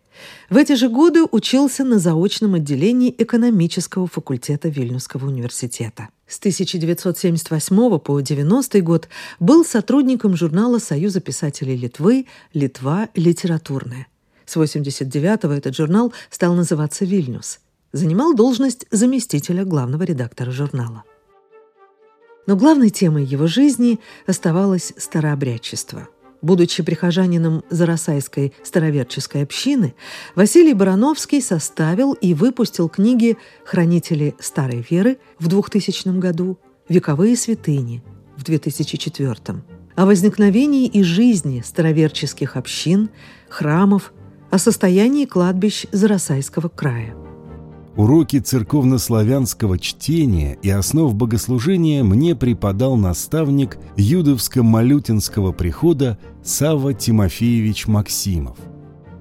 В 0.50 0.56
эти 0.56 0.74
же 0.74 0.88
годы 0.88 1.22
учился 1.30 1.84
на 1.84 2.00
заочном 2.00 2.54
отделении 2.54 3.14
экономического 3.16 4.08
факультета 4.08 4.68
Вильнюсского 4.68 5.26
университета. 5.26 6.08
С 6.26 6.40
1978 6.40 7.98
по 8.00 8.20
90 8.20 8.80
год 8.80 9.08
был 9.38 9.64
сотрудником 9.64 10.36
журнала 10.36 10.80
Союза 10.80 11.20
писателей 11.20 11.76
Литвы 11.76 12.26
«Литва. 12.52 13.08
Литературная». 13.14 14.08
С 14.46 14.56
89-го 14.56 15.52
этот 15.52 15.76
журнал 15.76 16.12
стал 16.28 16.54
называться 16.54 17.04
«Вильнюс». 17.04 17.60
Занимал 17.92 18.34
должность 18.34 18.86
заместителя 18.90 19.64
главного 19.64 20.02
редактора 20.02 20.50
журнала. 20.50 21.04
Но 22.46 22.56
главной 22.56 22.90
темой 22.90 23.24
его 23.24 23.46
жизни 23.46 23.98
оставалось 24.26 24.92
старообрядчество– 24.96 26.08
Будучи 26.40 26.84
прихожанином 26.84 27.64
Зарасайской 27.68 28.52
староверческой 28.62 29.42
общины, 29.42 29.94
Василий 30.36 30.72
Барановский 30.72 31.42
составил 31.42 32.12
и 32.12 32.32
выпустил 32.32 32.88
книги 32.88 33.36
«Хранители 33.64 34.36
старой 34.38 34.86
веры» 34.88 35.18
в 35.40 35.48
2000 35.48 36.18
году, 36.18 36.58
«Вековые 36.88 37.36
святыни» 37.36 38.02
в 38.36 38.44
2004 38.44 39.36
о 39.96 40.06
возникновении 40.06 40.86
и 40.86 41.02
жизни 41.02 41.60
староверческих 41.60 42.56
общин, 42.56 43.10
храмов, 43.48 44.12
о 44.48 44.58
состоянии 44.58 45.24
кладбищ 45.24 45.86
Зарасайского 45.90 46.68
края. 46.68 47.27
Уроки 47.98 48.38
церковнославянского 48.38 49.76
чтения 49.76 50.56
и 50.62 50.70
основ 50.70 51.12
богослужения 51.16 52.04
мне 52.04 52.36
преподал 52.36 52.94
наставник 52.96 53.76
Юдовско-Малютинского 53.96 55.52
прихода 55.52 56.16
Савва 56.44 56.94
Тимофеевич 56.94 57.88
Максимов. 57.88 58.56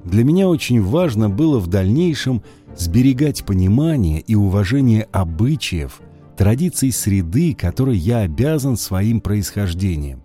Для 0.03 0.23
меня 0.23 0.47
очень 0.47 0.79
важно 0.79 1.27
было 1.27 1.57
в 1.57 1.65
дальнейшем 1.65 2.43
сберегать 2.77 3.45
понимание 3.45 4.21
и 4.21 4.35
уважение 4.35 5.07
обычаев, 5.11 5.99
традиций 6.37 6.91
среды, 6.91 7.55
которой 7.55 7.97
я 7.97 8.19
обязан 8.19 8.77
своим 8.77 9.21
происхождением. 9.21 10.21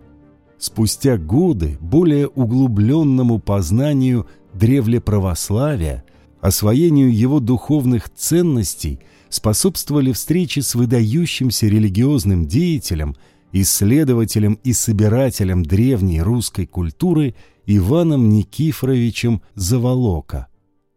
Спустя 0.58 1.16
годы 1.16 1.78
более 1.80 2.28
углубленному 2.28 3.38
познанию 3.38 4.26
древле 4.52 5.00
православия– 5.00 6.04
освоению 6.42 7.16
его 7.16 7.40
духовных 7.40 8.10
ценностей 8.10 8.98
способствовали 9.30 10.12
встречи 10.12 10.60
с 10.60 10.74
выдающимся 10.74 11.68
религиозным 11.68 12.46
деятелем, 12.46 13.16
исследователем 13.52 14.58
и 14.64 14.72
собирателем 14.72 15.62
древней 15.62 16.20
русской 16.20 16.66
культуры 16.66 17.36
Иваном 17.64 18.28
Никифоровичем 18.28 19.40
Заволока. 19.54 20.48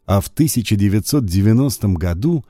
А 0.07 0.19
в 0.19 0.27
1990 0.27 1.87
году 1.89 2.43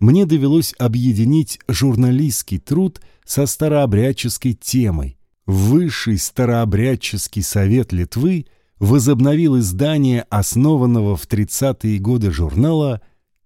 мне 0.00 0.26
довелось 0.26 0.74
объединить 0.76 1.60
журналистский 1.68 2.58
труд 2.58 3.00
со 3.24 3.46
старообрядческой 3.46 4.54
темой. 4.54 5.16
Высший 5.46 6.18
старообрядческий 6.18 7.42
совет 7.42 7.92
Литвы– 7.92 8.46
возобновил 8.80 9.58
издание 9.58 10.26
основанного 10.30 11.16
в 11.16 11.28
30-е 11.28 11.98
годы 11.98 12.32
журнала 12.32 13.00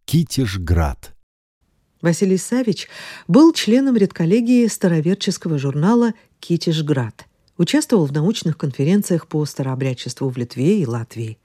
«Китежград». 0.07 1.14
Василий 2.00 2.38
Савич 2.38 2.88
был 3.29 3.53
членом 3.53 3.97
редколлегии 3.97 4.67
староверческого 4.67 5.59
журнала 5.59 6.14
«Китежград», 6.38 7.26
Участвовал 7.57 8.07
в 8.07 8.13
научных 8.13 8.59
конференциях 8.59 9.29
по 9.29 9.45
старообрядчеству 9.45 10.29
в 10.29 10.37
Литве 10.37 10.81
и 10.81 10.87
Латвии. 10.87 11.39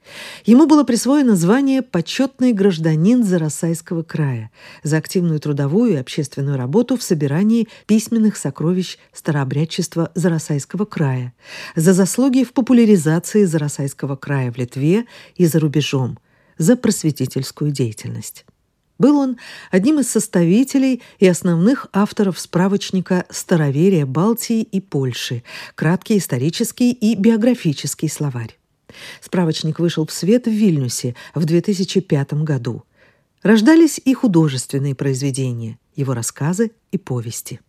Ему 0.44 0.66
было 0.66 0.82
присвоено 0.82 1.36
звание 1.36 1.82
«Почетный 1.82 2.52
гражданин 2.52 3.22
Зарасайского 3.22 4.02
края» 4.02 4.50
за 4.82 4.96
активную 4.96 5.38
трудовую 5.38 5.92
и 5.92 5.96
общественную 5.96 6.56
работу 6.56 6.96
в 6.96 7.02
собирании 7.04 7.68
письменных 7.86 8.36
сокровищ 8.36 8.98
старообрядчества 9.12 10.10
Зарасайского 10.16 10.84
края, 10.84 11.32
за 11.76 11.92
заслуги 11.92 12.42
в 12.42 12.54
популяризации 12.54 13.44
Зарасайского 13.44 14.16
края 14.16 14.50
в 14.50 14.56
Литве 14.56 15.06
и 15.36 15.46
за 15.46 15.60
рубежом, 15.60 16.18
за 16.58 16.76
просветительскую 16.76 17.70
деятельность. 17.70 18.44
Был 19.00 19.18
он 19.18 19.38
одним 19.70 19.98
из 19.98 20.08
составителей 20.10 21.02
и 21.18 21.26
основных 21.26 21.86
авторов 21.90 22.38
справочника 22.38 23.24
«Староверие 23.30 24.04
Балтии 24.04 24.60
и 24.60 24.82
Польши. 24.82 25.42
Краткий 25.74 26.18
исторический 26.18 26.92
и 26.92 27.14
биографический 27.14 28.10
словарь». 28.10 28.58
Справочник 29.22 29.78
вышел 29.78 30.06
в 30.06 30.12
свет 30.12 30.44
в 30.44 30.50
Вильнюсе 30.50 31.16
в 31.34 31.46
2005 31.46 32.34
году. 32.44 32.82
Рождались 33.42 33.98
и 34.04 34.12
художественные 34.12 34.94
произведения, 34.94 35.78
его 35.96 36.12
рассказы 36.12 36.72
и 36.92 36.98
повести. 36.98 37.60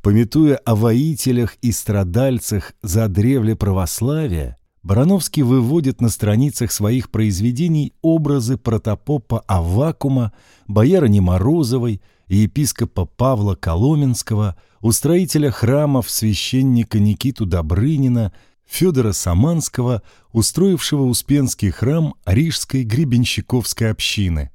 Пометуя 0.00 0.56
о 0.56 0.74
воителях 0.74 1.56
и 1.62 1.72
страдальцах 1.72 2.72
за 2.82 3.08
древле 3.08 3.56
православия, 3.56 4.56
Барановский 4.82 5.42
выводит 5.42 6.00
на 6.00 6.08
страницах 6.08 6.72
своих 6.72 7.10
произведений 7.10 7.92
образы 8.02 8.56
протопопа 8.56 9.44
Аввакума, 9.46 10.32
боярыни 10.66 11.20
Морозовой 11.20 12.02
и 12.26 12.38
епископа 12.38 13.06
Павла 13.06 13.54
Коломенского, 13.54 14.56
устроителя 14.80 15.50
храмов 15.52 16.10
священника 16.10 16.98
Никиту 16.98 17.46
Добрынина, 17.46 18.32
Федора 18.66 19.12
Саманского, 19.12 20.02
устроившего 20.32 21.02
Успенский 21.02 21.70
храм 21.70 22.14
Рижской 22.24 22.82
гребенщиковской 22.82 23.90
общины. 23.90 24.50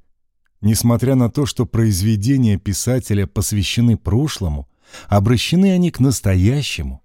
Несмотря 0.60 1.14
на 1.14 1.30
то, 1.30 1.46
что 1.46 1.66
произведения 1.66 2.58
писателя 2.58 3.26
посвящены 3.26 3.96
прошлому, 3.96 4.68
Обращены 5.08 5.72
они 5.72 5.90
к 5.90 6.00
настоящему. 6.00 7.02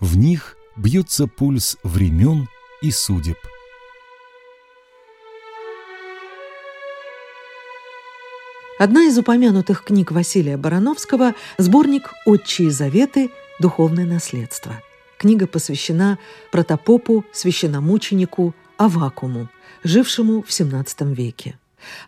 В 0.00 0.16
них 0.16 0.56
бьется 0.76 1.26
пульс 1.26 1.76
времен 1.82 2.48
и 2.82 2.90
судеб. 2.90 3.38
Одна 8.78 9.04
из 9.04 9.16
упомянутых 9.16 9.84
книг 9.84 10.10
Василия 10.10 10.56
Барановского– 10.56 11.34
сборник 11.58 12.10
«Отчие 12.26 12.72
заветы. 12.72 13.30
Духовное 13.60 14.04
наследство». 14.04 14.82
Книга 15.16 15.46
посвящена 15.46 16.18
протопопу, 16.50 17.24
священномученику 17.32 18.52
Авакуму, 18.76 19.48
жившему 19.84 20.42
в 20.42 20.48
XVII 20.48 21.14
веке. 21.14 21.56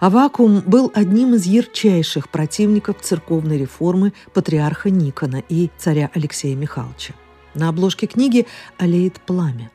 Авакум 0.00 0.60
был 0.60 0.90
одним 0.94 1.34
из 1.34 1.46
ярчайших 1.46 2.28
противников 2.28 2.96
церковной 3.00 3.58
реформы 3.58 4.12
патриарха 4.32 4.90
Никона 4.90 5.42
и 5.48 5.70
царя 5.76 6.10
Алексея 6.14 6.56
Михайловича. 6.56 7.14
На 7.54 7.68
обложке 7.68 8.06
книги 8.06 8.46
олеет 8.78 9.20
пламя. 9.20 9.70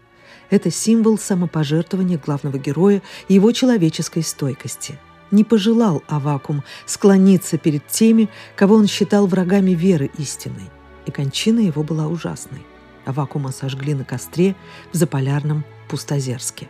Это 0.50 0.70
символ 0.70 1.18
самопожертвования 1.18 2.18
главного 2.18 2.58
героя 2.58 3.02
и 3.28 3.34
его 3.34 3.52
человеческой 3.52 4.24
стойкости. 4.24 5.00
Не 5.32 5.44
пожелал 5.46 6.04
Авакум 6.08 6.64
склониться 6.86 7.58
перед 7.58 7.88
теми, 7.88 8.30
кого 8.56 8.76
он 8.76 8.88
считал 8.88 9.28
врагами 9.28 9.72
веры 9.72 10.12
истинной. 10.18 10.70
И 11.06 11.12
кончина 11.12 11.60
его 11.60 11.84
была 11.84 12.08
ужасной. 12.08 12.62
Авакума 13.06 13.52
сожгли 13.52 13.94
на 13.94 14.04
костре 14.04 14.56
в 14.92 14.98
заполярном 14.98 15.64
Пустозерске. 15.88 16.70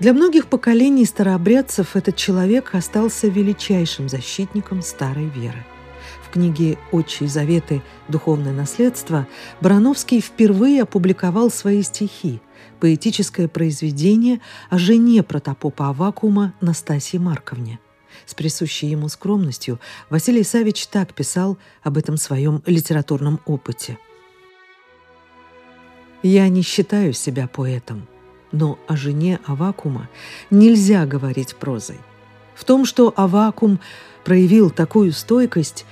Для 0.00 0.14
многих 0.14 0.46
поколений 0.46 1.04
старообрядцев 1.04 1.94
этот 1.94 2.16
человек 2.16 2.74
остался 2.74 3.28
величайшим 3.28 4.08
защитником 4.08 4.80
старой 4.80 5.26
веры. 5.26 5.66
В 6.24 6.32
книге 6.32 6.78
«Отчие 6.90 7.28
заветы. 7.28 7.82
Духовное 8.08 8.54
наследство» 8.54 9.28
Барановский 9.60 10.22
впервые 10.22 10.82
опубликовал 10.82 11.50
свои 11.50 11.82
стихи, 11.82 12.40
поэтическое 12.80 13.46
произведение 13.46 14.40
о 14.70 14.78
жене 14.78 15.22
протопопа 15.22 15.90
Авакума 15.90 16.54
Настасии 16.62 17.18
Марковне. 17.18 17.78
С 18.24 18.32
присущей 18.32 18.86
ему 18.86 19.10
скромностью 19.10 19.80
Василий 20.08 20.44
Савич 20.44 20.86
так 20.86 21.12
писал 21.12 21.58
об 21.82 21.98
этом 21.98 22.16
своем 22.16 22.62
литературном 22.64 23.38
опыте. 23.44 23.98
«Я 26.22 26.48
не 26.48 26.62
считаю 26.62 27.12
себя 27.12 27.48
поэтом– 27.48 28.08
но 28.52 28.78
о 28.86 28.96
жене 28.96 29.40
Авакума 29.46 30.08
нельзя 30.50 31.06
говорить 31.06 31.56
прозой. 31.56 31.98
В 32.54 32.64
том, 32.64 32.84
что 32.84 33.12
Авакум 33.16 33.80
проявил 34.24 34.70
такую 34.70 35.12
стойкость, 35.12 35.86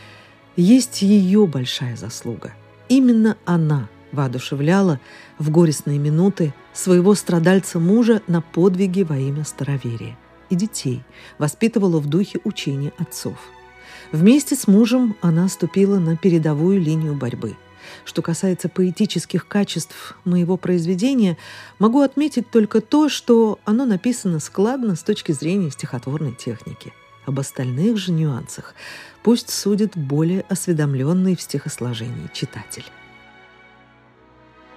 есть 0.56 1.02
ее 1.02 1.46
большая 1.46 1.96
заслуга. 1.96 2.52
Именно 2.88 3.36
она 3.44 3.88
воодушевляла 4.12 5.00
в 5.38 5.50
горестные 5.50 5.98
минуты 5.98 6.54
своего 6.72 7.14
страдальца 7.14 7.78
мужа 7.78 8.22
на 8.26 8.40
подвиги 8.40 9.02
во 9.02 9.16
имя 9.18 9.44
староверия 9.44 10.18
и 10.50 10.56
детей, 10.56 11.02
воспитывала 11.38 11.98
в 12.00 12.06
духе 12.06 12.40
учения 12.44 12.92
отцов. 12.98 13.36
Вместе 14.12 14.56
с 14.56 14.66
мужем 14.66 15.16
она 15.20 15.48
ступила 15.48 15.98
на 15.98 16.16
передовую 16.16 16.80
линию 16.80 17.14
борьбы. 17.14 17.56
Что 18.04 18.22
касается 18.22 18.68
поэтических 18.68 19.46
качеств 19.46 20.16
моего 20.24 20.56
произведения, 20.56 21.36
могу 21.78 22.00
отметить 22.00 22.50
только 22.50 22.80
то, 22.80 23.08
что 23.08 23.58
оно 23.64 23.84
написано 23.84 24.40
складно 24.40 24.96
с 24.96 25.02
точки 25.02 25.32
зрения 25.32 25.70
стихотворной 25.70 26.34
техники. 26.34 26.92
Об 27.26 27.40
остальных 27.40 27.98
же 27.98 28.12
нюансах 28.12 28.74
пусть 29.22 29.50
судит 29.50 29.96
более 29.96 30.40
осведомленный 30.48 31.36
в 31.36 31.42
стихосложении 31.42 32.30
читатель. 32.32 32.84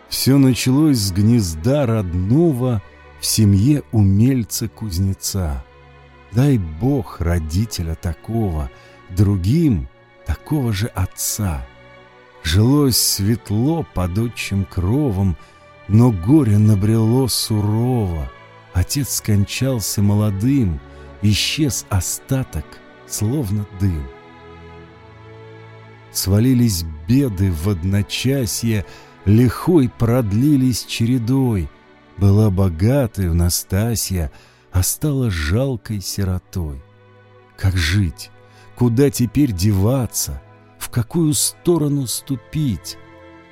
Все 0.09 0.37
началось 0.37 0.97
с 0.97 1.11
гнезда 1.13 1.85
родного 1.85 2.81
в 3.21 3.25
семье 3.25 3.83
умельца-кузнеца. 3.93 5.63
Дай 6.33 6.57
Бог 6.57 7.21
родителя 7.21 7.95
такого, 7.95 8.69
другим 9.09 9.87
такого 10.25 10.73
же 10.73 10.87
отца. 10.87 11.65
Жилось 12.43 12.97
светло 12.97 13.85
под 13.93 14.17
отчим 14.17 14.65
кровом, 14.65 15.37
но 15.87 16.11
горе 16.11 16.57
набрело 16.57 17.27
сурово. 17.27 18.31
Отец 18.73 19.15
скончался 19.15 20.01
молодым, 20.01 20.79
исчез 21.21 21.85
остаток, 21.89 22.65
словно 23.07 23.65
дым. 23.79 24.03
Свалились 26.11 26.83
беды 27.07 27.51
в 27.51 27.69
одночасье, 27.69 28.85
лихой 29.25 29.89
продлились 29.89 30.85
чередой. 30.85 31.69
Была 32.17 32.49
богатой 32.49 33.33
Настасья, 33.33 34.31
а 34.71 34.83
стала 34.83 35.29
жалкой 35.29 36.01
сиротой. 36.01 36.81
Как 37.57 37.77
жить? 37.77 38.29
Куда 38.75 39.09
теперь 39.09 39.51
деваться? 39.51 40.41
В 40.81 40.89
какую 40.89 41.33
сторону 41.33 42.07
ступить? 42.07 42.97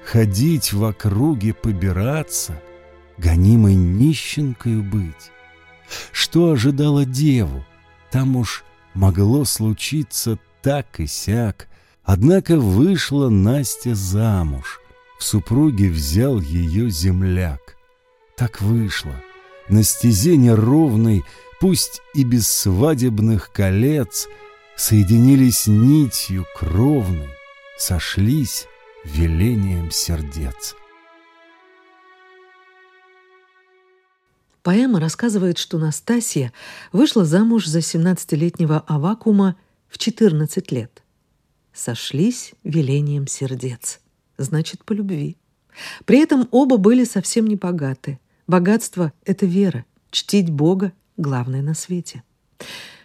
Ходить 0.03 0.73
в 0.73 0.83
округе, 0.83 1.53
побираться? 1.53 2.61
Гонимой 3.17 3.75
нищенкою 3.75 4.83
быть? 4.83 5.31
Что 6.11 6.51
ожидало 6.51 7.05
деву? 7.05 7.63
Там 8.11 8.35
уж 8.35 8.65
могло 8.93 9.45
случиться 9.45 10.37
так 10.61 10.99
и 10.99 11.07
сяк. 11.07 11.69
Однако 12.03 12.57
вышла 12.57 13.29
Настя 13.29 13.95
замуж— 13.95 14.81
в 15.19 15.23
супруге 15.25 15.89
взял 15.89 16.39
ее 16.39 16.89
земляк. 16.89 17.75
Так 18.37 18.61
вышло. 18.61 19.13
На 19.67 19.83
стезе 19.83 20.37
неровной, 20.37 21.23
пусть 21.59 22.01
и 22.15 22.23
без 22.23 22.47
свадебных 22.47 23.51
колец, 23.51 24.29
Соединились 24.81 25.67
нитью 25.67 26.45
кровной, 26.55 27.27
сошлись 27.77 28.65
велением 29.03 29.91
сердец. 29.91 30.73
Поэма 34.63 35.01
рассказывает, 35.01 35.57
что 35.57 35.79
Настасья 35.79 36.53
вышла 36.93 37.25
замуж 37.25 37.65
за 37.65 37.79
17-летнего 37.79 38.79
Авакума 38.87 39.57
в 39.89 39.97
14 39.97 40.71
лет. 40.71 41.03
Сошлись 41.73 42.53
велением 42.63 43.27
сердец 43.27 43.99
значит, 44.37 44.85
по 44.85 44.93
любви. 44.93 45.35
При 46.05 46.19
этом 46.19 46.47
оба 46.51 46.77
были 46.77 47.03
совсем 47.03 47.47
не 47.47 47.57
богаты. 47.57 48.17
Богатство— 48.47 49.11
это 49.25 49.45
вера, 49.45 49.83
чтить 50.09 50.49
Бога— 50.49 50.93
главное 51.17 51.61
на 51.61 51.73
свете. 51.73 52.23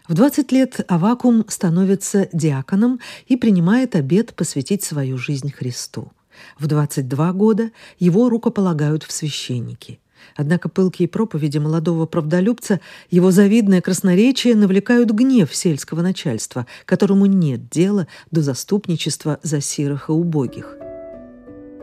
В 0.06 0.12
20 0.12 0.52
лет 0.52 0.84
Авакум 0.86 1.46
становится 1.48 2.28
диаконом 2.30 3.00
и 3.26 3.36
принимает 3.36 3.96
обет 3.96 4.34
посвятить 4.34 4.84
свою 4.84 5.16
жизнь 5.16 5.50
Христу. 5.50 6.12
В 6.58 6.66
22 6.66 7.32
года 7.32 7.70
его 7.98 8.28
рукополагают 8.28 9.02
в 9.02 9.12
священники. 9.12 10.00
Однако 10.36 10.68
пылкие 10.68 11.08
проповеди 11.08 11.56
молодого 11.56 12.04
правдолюбца, 12.04 12.80
его 13.10 13.30
завидное 13.30 13.80
красноречие 13.80 14.54
навлекают 14.54 15.10
гнев 15.10 15.54
сельского 15.54 16.02
начальства, 16.02 16.66
которому 16.84 17.24
нет 17.24 17.70
дела 17.70 18.06
до 18.30 18.42
заступничества 18.42 19.40
за 19.42 19.62
сирых 19.62 20.10
и 20.10 20.12
убогих. 20.12 20.76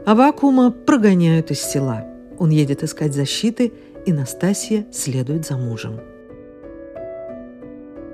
Авакума 0.05 0.69
прогоняют 0.69 1.49
из 1.49 1.59
села. 1.59 2.05
Он 2.37 2.51
едет 2.51 2.83
искать 2.83 3.15
защиты, 3.15 3.73
и 4.05 4.13
Настасья 4.13 4.85
следует 4.91 5.47
за 5.47 5.57
мужем. 5.57 6.10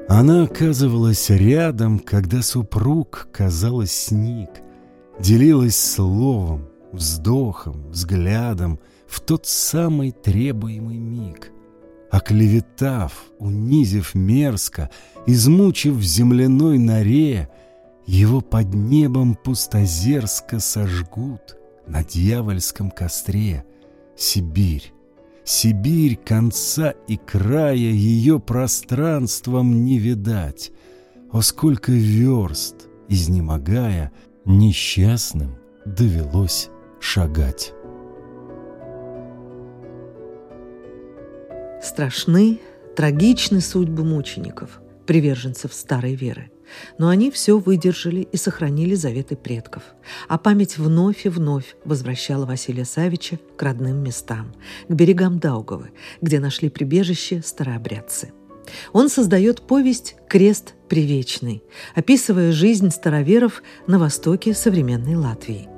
Она 0.07 0.43
оказывалась 0.43 1.29
рядом, 1.29 1.99
когда 1.99 2.41
супруг, 2.41 3.27
казалось, 3.33 3.91
сник, 3.91 4.49
делилась 5.19 5.75
словом, 5.75 6.69
вздохом, 6.93 7.89
взглядом 7.89 8.79
в 9.05 9.19
тот 9.19 9.45
самый 9.45 10.11
требуемый 10.11 10.97
миг. 10.97 11.51
Оклеветав, 12.09 13.25
унизив 13.37 14.15
мерзко, 14.15 14.89
измучив 15.25 15.95
в 15.95 16.03
земляной 16.03 16.77
норе, 16.77 17.49
его 18.05 18.39
под 18.39 18.73
небом 18.73 19.35
пустозерско 19.35 20.61
сожгут, 20.61 21.57
на 21.85 22.05
дьявольском 22.05 22.91
костре. 22.91 23.65
Сибирь, 24.15 24.93
Сибирь 25.47 26.17
конца 26.17 26.93
и 27.07 27.15
края 27.15 27.77
ее 27.77 28.37
пространством 28.37 29.85
не 29.85 29.97
видать. 29.97 30.73
О, 31.31 31.39
сколько 31.39 31.93
верст, 31.93 32.89
изнемогая, 33.07 34.11
несчастным 34.43 35.57
довелось 35.85 36.69
шагать. 36.99 37.71
Страшны, 41.81 42.59
трагичны 42.97 43.61
судьбы 43.61 44.03
мучеников, 44.03 44.81
приверженцев 45.05 45.73
старой 45.73 46.15
веры. 46.15 46.51
Но 46.97 47.09
они 47.09 47.31
все 47.31 47.57
выдержали 47.57 48.27
и 48.31 48.37
сохранили 48.37 48.95
заветы 48.95 49.35
предков. 49.35 49.83
А 50.27 50.37
память 50.37 50.77
вновь 50.77 51.25
и 51.25 51.29
вновь 51.29 51.75
возвращала 51.85 52.45
Василия 52.45 52.85
Савича 52.85 53.39
к 53.55 53.61
родным 53.61 54.03
местам, 54.03 54.53
к 54.87 54.93
берегам 54.93 55.39
Даугавы, 55.39 55.91
где 56.21 56.39
нашли 56.39 56.69
прибежище 56.69 57.41
старообрядцы. 57.43 58.31
Он 58.93 59.09
создает 59.09 59.61
повесть 59.61 60.15
«Крест 60.27 60.75
привечный», 60.89 61.63
описывая 61.95 62.51
жизнь 62.51 62.89
староверов 62.91 63.63
на 63.87 63.99
востоке 63.99 64.53
современной 64.53 65.15
Латвии. 65.15 65.69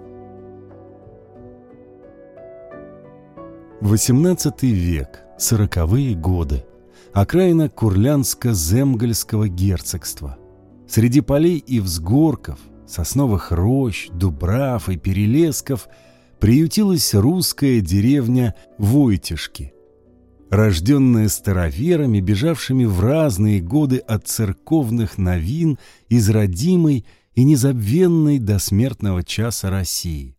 XVIII 3.82 4.54
век, 4.62 5.22
сороковые 5.38 6.16
годы. 6.16 6.66
Окраина 7.14 7.70
Курлянско-Земгольского 7.70 9.48
герцогства– 9.48 10.38
Среди 10.90 11.22
полей 11.22 11.60
и 11.60 11.80
взгорков, 11.80 12.58
сосновых 12.88 13.52
рощ, 13.52 14.08
дубрав 14.12 14.90
и 14.90 14.98
перелесков 14.98 15.88
приютилась 16.40 17.14
русская 17.14 17.80
деревня 17.80 18.56
Войтишки, 18.80 19.72
рожденная 20.50 21.30
староверами, 21.30 22.22
бежавшими 22.22 22.86
в 22.86 23.02
разные 23.02 23.62
годы 23.62 23.98
от 23.98 24.28
церковных 24.28 25.20
новин 25.20 25.78
из 26.08 26.28
родимой 26.28 27.06
и 27.36 27.44
незабвенной 27.44 28.40
до 28.40 28.58
смертного 28.58 29.24
часа 29.24 29.70
России. 29.70 30.36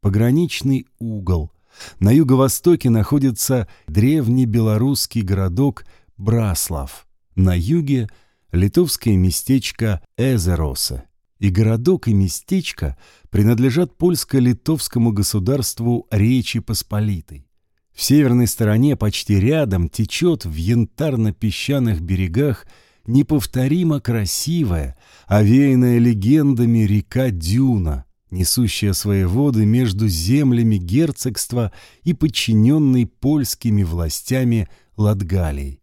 Пограничный 0.00 0.86
угол. 1.00 1.50
На 1.98 2.12
юго-востоке 2.12 2.88
находится 2.88 3.66
древний 3.88 4.46
белорусский 4.46 5.22
городок 5.22 5.86
Браслав, 6.16 7.08
на 7.34 7.58
юге– 7.58 8.08
литовское 8.52 9.16
местечко 9.16 10.00
Эзероса, 10.16 11.04
и 11.38 11.50
городок 11.50 12.08
и 12.08 12.14
местечко 12.14 12.96
принадлежат 13.30 13.96
польско-литовскому 13.96 15.12
государству 15.12 16.06
Речи 16.10 16.60
Посполитой. 16.60 17.46
В 17.92 18.02
северной 18.02 18.46
стороне 18.46 18.94
почти 18.96 19.40
рядом 19.40 19.88
течет 19.88 20.44
в 20.44 20.54
янтарно-песчаных 20.54 22.00
берегах 22.00 22.66
неповторимо 23.06 24.00
красивая, 24.00 24.98
овеянная 25.26 25.98
легендами 25.98 26.80
река 26.80 27.30
Дюна, 27.30 28.04
несущая 28.30 28.92
свои 28.92 29.24
воды 29.24 29.64
между 29.64 30.08
землями 30.08 30.76
герцогства 30.76 31.72
и 32.02 32.12
подчиненной 32.12 33.06
польскими 33.06 33.82
властями 33.82 34.68
Латгалией. 34.96 35.80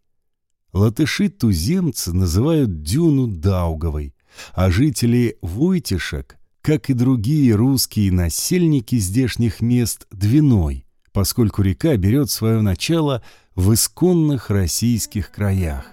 Латыши-туземцы 0.74 2.12
называют 2.12 2.82
дюну 2.82 3.28
Дауговой, 3.28 4.12
а 4.54 4.70
жители 4.70 5.38
Войтишек, 5.40 6.36
как 6.62 6.90
и 6.90 6.94
другие 6.94 7.54
русские 7.54 8.10
насельники 8.10 8.96
здешних 8.96 9.60
мест, 9.60 10.08
Двиной, 10.10 10.84
поскольку 11.12 11.62
река 11.62 11.96
берет 11.96 12.28
свое 12.28 12.60
начало 12.60 13.22
в 13.54 13.72
исконных 13.72 14.50
российских 14.50 15.30
краях. 15.30 15.86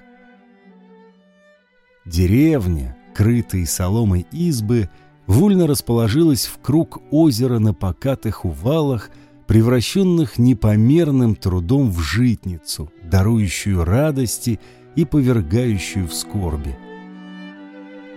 Деревня, 2.05 2.97
крытые 3.13 3.67
соломой 3.67 4.25
избы, 4.31 4.89
вольно 5.27 5.67
расположилась 5.67 6.47
в 6.47 6.57
круг 6.59 7.03
озера 7.11 7.59
на 7.59 7.75
покатых 7.75 8.45
увалах, 8.45 9.11
превращенных 9.51 10.39
непомерным 10.39 11.35
трудом 11.35 11.91
в 11.91 11.99
житницу, 11.99 12.89
дарующую 13.03 13.83
радости 13.83 14.61
и 14.95 15.03
повергающую 15.03 16.07
в 16.07 16.13
скорби. 16.13 16.77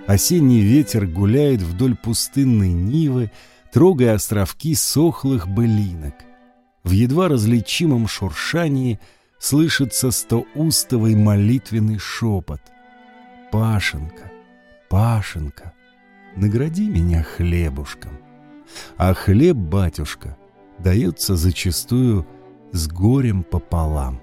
Осенний 0.06 0.60
ветер 0.60 1.08
гуляет 1.08 1.60
вдоль 1.60 1.96
пустынной 1.96 2.72
Нивы, 2.72 3.32
трогая 3.72 4.14
островки 4.14 4.76
сохлых 4.76 5.48
былинок. 5.48 6.14
В 6.84 6.92
едва 6.92 7.26
различимом 7.26 8.06
шуршании 8.06 9.00
слышится 9.40 10.12
стоустовый 10.12 11.16
молитвенный 11.16 11.98
шепот. 11.98 12.60
«Пашенка, 13.50 14.30
Пашенка, 14.88 15.72
награди 16.36 16.88
меня 16.88 17.24
хлебушком». 17.24 18.12
А 18.96 19.14
хлеб, 19.14 19.56
батюшка, 19.56 20.36
дается 20.78 21.36
зачастую 21.36 22.26
с 22.72 22.88
горем 22.88 23.42
пополам. 23.44 24.20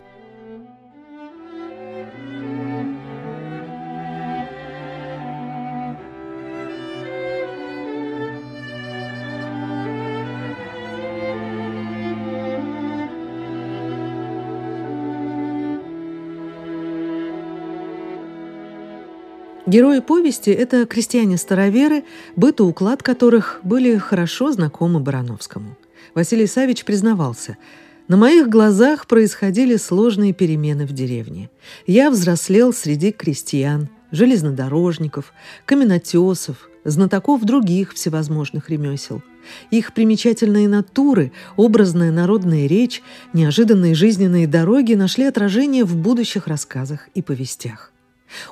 Герои 19.72 20.00
повести– 20.00 20.50
это 20.50 20.86
крестьяне-староверы, 20.86 22.04
быт 22.36 22.60
и 22.60 22.64
уклад 22.64 23.04
которых 23.04 23.62
были 23.64 23.96
хорошо 23.96 24.52
знакомы 24.52 25.00
Барановскому. 25.00 25.78
Василий 26.14 26.48
Савич 26.48 26.86
признавался– 26.86 27.58
на 28.12 28.18
моих 28.18 28.50
глазах 28.50 29.08
происходили 29.08 29.78
сложные 29.78 30.34
перемены 30.34 30.86
в 30.86 30.92
деревне. 30.92 31.50
Я 31.88 32.12
взрослел 32.12 32.74
среди 32.74 33.14
крестьян, 33.14 33.88
железнодорожников, 34.12 35.32
каменотесов, 35.66 36.70
знатоков 36.84 37.46
других 37.46 37.94
всевозможных 37.94 38.70
ремесел. 38.70 39.22
Их 39.70 39.94
примечательные 39.94 40.68
натуры, 40.68 41.32
образная 41.56 42.12
народная 42.12 42.68
речь, 42.68 43.02
неожиданные 43.32 43.96
жизненные 43.96 44.46
дороги 44.46 44.94
нашли 44.96 45.24
отражение 45.24 45.86
в 45.86 45.96
будущих 45.96 46.48
рассказах 46.48 47.08
и 47.14 47.22
повестях. 47.22 47.94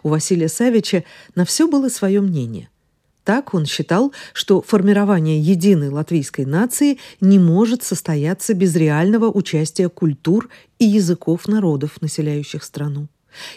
У 0.04 0.08
Василия 0.08 0.48
Савича 0.48 1.04
на 1.36 1.44
все 1.44 1.68
было 1.68 1.90
свое 1.90 2.22
мнение. 2.22 2.70
Так 3.24 3.54
он 3.54 3.66
считал, 3.66 4.14
что 4.34 4.62
формирование 4.62 5.40
единой 5.40 5.90
латвийской 5.90 6.46
нации 6.46 6.98
не 7.22 7.38
может 7.38 7.84
состояться 7.84 8.54
без 8.54 8.76
реального 8.76 9.30
участия 9.30 9.90
культур 9.90 10.50
и 10.80 10.86
языков 10.86 11.48
народов, 11.48 12.02
населяющих 12.02 12.64
страну. 12.64 13.08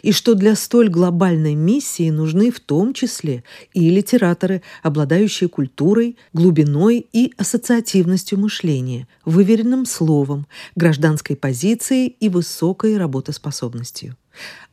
И 0.02 0.12
что 0.12 0.34
для 0.34 0.54
столь 0.54 0.90
глобальной 0.90 1.54
миссии 1.54 2.10
нужны 2.10 2.50
в 2.50 2.60
том 2.60 2.92
числе 2.92 3.42
и 3.72 3.88
литераторы, 3.90 4.62
обладающие 4.82 5.48
культурой, 5.48 6.18
глубиной 6.32 7.06
и 7.12 7.32
ассоциативностью 7.36 8.38
мышления, 8.38 9.08
выверенным 9.24 9.86
словом, 9.86 10.46
гражданской 10.76 11.36
позицией 11.36 12.08
и 12.08 12.28
высокой 12.28 12.98
работоспособностью. 12.98 14.16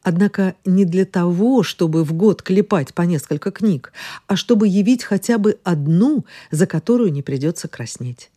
Однако 0.01 0.55
не 0.65 0.85
для 0.85 1.05
того, 1.05 1.63
чтобы 1.63 2.03
в 2.03 2.13
год 2.13 2.41
клепать 2.41 2.93
по 2.93 3.01
несколько 3.03 3.51
книг, 3.51 3.91
а 4.27 4.35
чтобы 4.35 4.67
явить 4.67 5.03
хотя 5.03 5.37
бы 5.37 5.59
одну, 5.63 6.25
за 6.51 6.67
которую 6.67 7.11
не 7.11 7.21
придется 7.21 7.67
краснеть. 7.67 8.31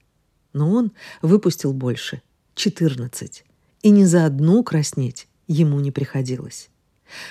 Но 0.53 0.71
он 0.71 0.93
выпустил 1.23 1.73
больше– 1.73 2.23
14. 2.55 3.45
И 3.83 3.91
ни 3.91 4.05
за 4.05 4.27
одну 4.27 4.63
краснеть 4.63 5.29
ему 5.47 5.81
не 5.81 5.91
приходилось. 5.91 6.69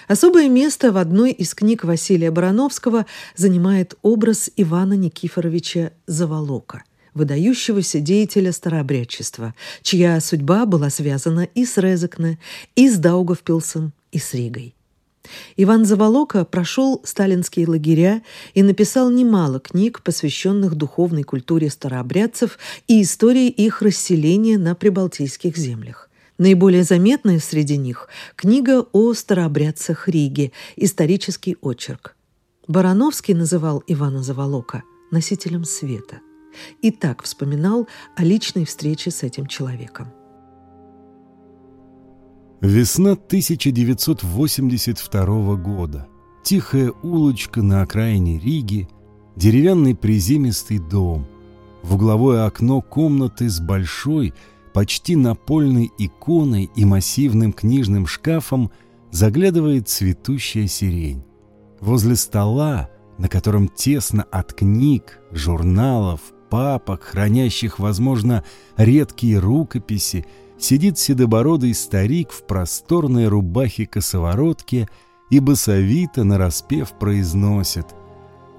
Особое 0.07 0.47
место 0.47 0.91
в 0.91 0.97
одной 0.97 1.31
из 1.31 1.53
книг 1.53 1.83
Василия 1.83 2.31
Барановского 2.31 3.05
занимает 3.35 3.95
образ 4.01 4.49
Ивана 4.55 4.93
Никифоровича 4.93 5.91
Заволока– 6.07 6.83
выдающегося 7.13 7.99
деятеля 7.99 8.51
старообрядчества, 8.51 9.53
чья 9.81 10.19
судьба 10.19 10.65
была 10.65 10.89
связана 10.89 11.47
и 11.55 11.65
с 11.65 11.77
Резекне, 11.77 12.39
и 12.75 12.89
с 12.89 12.97
Даугавпилсом, 12.97 13.93
и 14.11 14.19
с 14.19 14.33
Ригой. 14.33 14.75
Иван 15.55 15.85
Заволока 15.85 16.45
прошел 16.45 17.01
сталинские 17.03 17.67
лагеря 17.67 18.21
и 18.53 18.63
написал 18.63 19.09
немало 19.09 19.59
книг, 19.59 20.01
посвященных 20.03 20.75
духовной 20.75 21.23
культуре 21.23 21.69
старообрядцев 21.69 22.57
и 22.87 23.01
истории 23.01 23.47
их 23.47 23.81
расселения 23.81 24.57
на 24.57 24.75
прибалтийских 24.75 25.57
землях. 25.57 26.09
Наиболее 26.37 26.83
заметная 26.83 27.39
среди 27.39 27.77
них– 27.77 28.07
книга 28.35 28.85
о 28.93 29.13
старообрядцах 29.13 30.07
Риги, 30.07 30.51
исторический 30.75 31.55
очерк. 31.61 32.15
Барановский 32.67 33.35
называл 33.35 33.83
Ивана 33.85 34.23
Заволока 34.23 34.81
носителем 35.11 35.65
света– 35.65 36.19
и 36.81 36.91
так 36.91 37.23
вспоминал 37.23 37.87
о 38.15 38.23
личной 38.23 38.65
встрече 38.65 39.11
с 39.11 39.23
этим 39.23 39.47
человеком. 39.47 40.07
Весна 42.61 43.11
1982 43.13 45.55
года. 45.55 46.07
Тихая 46.43 46.93
улочка 47.01 47.63
на 47.63 47.81
окраине 47.81 48.39
Риги, 48.39 48.87
деревянный 49.35 49.95
приземистый 49.95 50.77
дом, 50.77 51.25
в 51.81 51.95
угловое 51.95 52.45
окно 52.45 52.81
комнаты 52.81 53.49
с 53.49 53.59
большой, 53.59 54.35
почти 54.73 55.15
напольной 55.15 55.89
иконой 55.97 56.69
и 56.75 56.85
массивным 56.85 57.51
книжным 57.51 58.05
шкафом 58.05 58.69
заглядывает 59.11 59.89
цветущая 59.89 60.67
сирень. 60.67 61.23
Возле 61.79 62.15
стола, 62.15 62.91
на 63.17 63.27
котором 63.27 63.67
тесно 63.67 64.21
от 64.31 64.53
книг, 64.53 65.19
журналов, 65.31 66.21
папок, 66.51 67.03
хранящих, 67.03 67.79
возможно, 67.79 68.43
редкие 68.75 69.39
рукописи, 69.39 70.25
сидит 70.59 70.99
седобородый 70.99 71.73
старик 71.73 72.31
в 72.31 72.45
просторной 72.45 73.29
рубахе-косоворотке 73.29 74.87
и 75.31 75.39
басовито 75.39 76.25
нараспев 76.25 76.91
произносит 76.99 77.87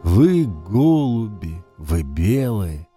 «Вы 0.03 0.47
голуби, 0.47 1.63
вы 1.77 2.03
белые, 2.03 2.89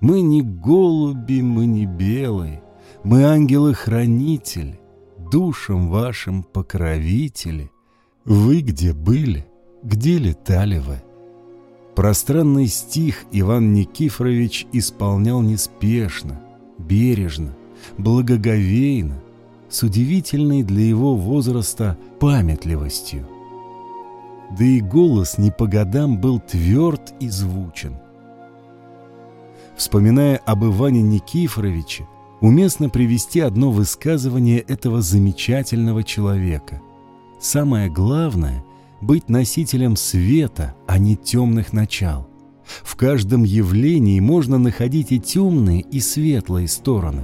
мы 0.00 0.20
не 0.20 0.42
голуби, 0.42 1.40
мы 1.40 1.66
не 1.66 1.86
белые, 1.86 2.62
мы 3.04 3.24
ангелы-хранители, 3.24 4.80
душам 5.16 5.88
вашим 5.88 6.42
покровители. 6.42 7.70
Вы 8.24 8.62
где 8.62 8.92
были, 8.92 9.46
где 9.84 10.18
летали 10.18 10.78
вы?» 10.78 11.00
Пространный 12.00 12.66
стих 12.66 13.26
Иван 13.30 13.74
Никифорович 13.74 14.66
исполнял 14.72 15.42
неспешно, 15.42 16.40
бережно, 16.78 17.54
благоговейно, 17.98 19.22
с 19.68 19.82
удивительной 19.82 20.62
для 20.62 20.82
его 20.82 21.14
возраста 21.14 21.98
памятливостью. 22.18 23.28
Да 24.58 24.64
и 24.64 24.80
голос 24.80 25.36
не 25.36 25.50
по 25.50 25.66
годам 25.66 26.18
был 26.18 26.40
тверд 26.40 27.12
и 27.20 27.28
звучен. 27.28 27.96
Вспоминая 29.76 30.38
об 30.46 30.64
Иване 30.64 31.02
Никифоровиче, 31.02 32.08
уместно 32.40 32.88
привести 32.88 33.40
одно 33.40 33.70
высказывание 33.70 34.60
этого 34.60 35.02
замечательного 35.02 36.02
человека. 36.02 36.80
Самое 37.38 37.90
главное— 37.90 38.64
быть 39.00 39.28
носителем 39.28 39.96
света, 39.96 40.74
а 40.86 40.98
не 40.98 41.16
темных 41.16 41.72
начал. 41.72 42.28
В 42.64 42.96
каждом 42.96 43.42
явлении 43.42 44.20
можно 44.20 44.58
находить 44.58 45.12
и 45.12 45.20
темные, 45.20 45.80
и 45.80 46.00
светлые 46.00 46.68
стороны. 46.68 47.22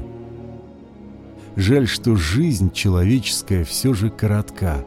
Жаль, 1.55 1.87
что 1.87 2.17
жизнь 2.17 2.73
человеческая 2.73 3.65
все 3.65 3.95
же 3.95 4.11
коротка, 4.11 4.85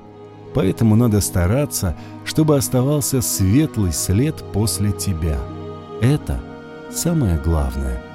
поэтому 0.53 0.95
надо 0.95 1.21
стараться, 1.21 1.95
чтобы 2.25 2.57
оставался 2.57 3.21
светлый 3.21 3.93
след 3.93 4.35
после 4.53 4.91
тебя. 4.91 5.39
Это 6.01 6.41
самое 6.91 7.37
главное– 7.37 8.03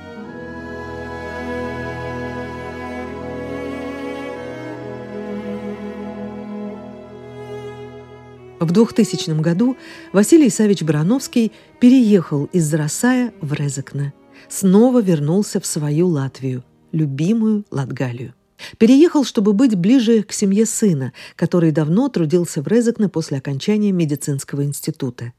В 8.64 8.72
2000 8.72 9.42
году 9.42 9.77
Василий 10.14 10.48
Савич 10.48 10.83
Барановский 10.83 11.53
переехал 11.81 12.46
из 12.46 12.64
Зарасая 12.64 13.35
в 13.42 13.53
Резекне. 13.53 14.14
Снова 14.48 15.03
вернулся 15.03 15.61
в 15.61 15.66
свою 15.66 16.09
Латвию, 16.09 16.64
любимую 16.90 17.66
Латгалию. 17.70 18.33
Переехал, 18.79 19.24
чтобы 19.24 19.53
быть 19.53 19.74
ближе 19.74 20.22
к 20.22 20.33
семье 20.33 20.64
сына, 20.64 21.12
который 21.37 21.72
давно 21.72 22.09
трудился 22.09 22.62
в 22.62 22.66
Резекне 22.66 23.11
после 23.11 23.37
окончания 23.37 23.92
медицинского 23.92 24.64
института. 24.64 25.35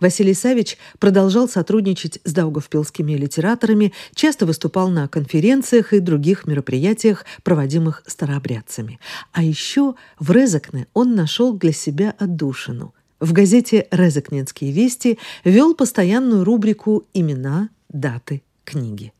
Василий 0.00 0.34
Савич 0.34 0.76
продолжал 0.98 1.48
сотрудничать 1.48 2.20
с 2.24 2.32
даугавпилскими 2.32 3.12
литераторами, 3.12 3.92
часто 4.14 4.46
выступал 4.46 4.88
на 4.88 5.08
конференциях 5.08 5.92
и 5.92 6.00
других 6.00 6.46
мероприятиях, 6.46 7.24
проводимых 7.42 8.02
старообрядцами. 8.06 8.98
А 9.32 9.42
еще 9.42 9.94
в 10.18 10.30
Резакне 10.30 10.86
он 10.94 11.14
нашел 11.14 11.52
для 11.52 11.72
себя 11.72 12.14
отдушину. 12.18 12.94
В 13.20 13.32
газете 13.32 13.86
«Резакненские 13.90 14.72
вести» 14.72 15.18
вел 15.44 15.74
постоянную 15.74 16.44
рубрику 16.44 17.06
«Имена, 17.14 17.70
даты, 17.88 18.42
книги». 18.64 19.12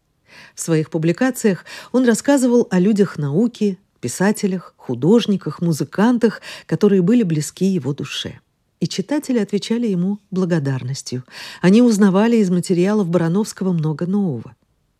В 0.54 0.60
своих 0.60 0.90
публикациях 0.90 1.64
он 1.92 2.04
рассказывал 2.04 2.66
о 2.70 2.80
людях 2.80 3.18
науки, 3.18 3.78
писателях, 4.00 4.74
художниках, 4.76 5.62
музыкантах, 5.62 6.42
которые 6.66 7.02
были 7.02 7.22
близки 7.22 7.64
его 7.64 7.94
душе 7.94 8.40
и 8.84 8.86
читатели 8.86 9.38
отвечали 9.38 9.86
ему 9.86 10.20
благодарностью. 10.30 11.24
Они 11.62 11.80
узнавали 11.80 12.36
из 12.36 12.50
материалов 12.50 13.08
Барановского 13.08 13.72
много 13.72 14.06
нового. 14.06 14.54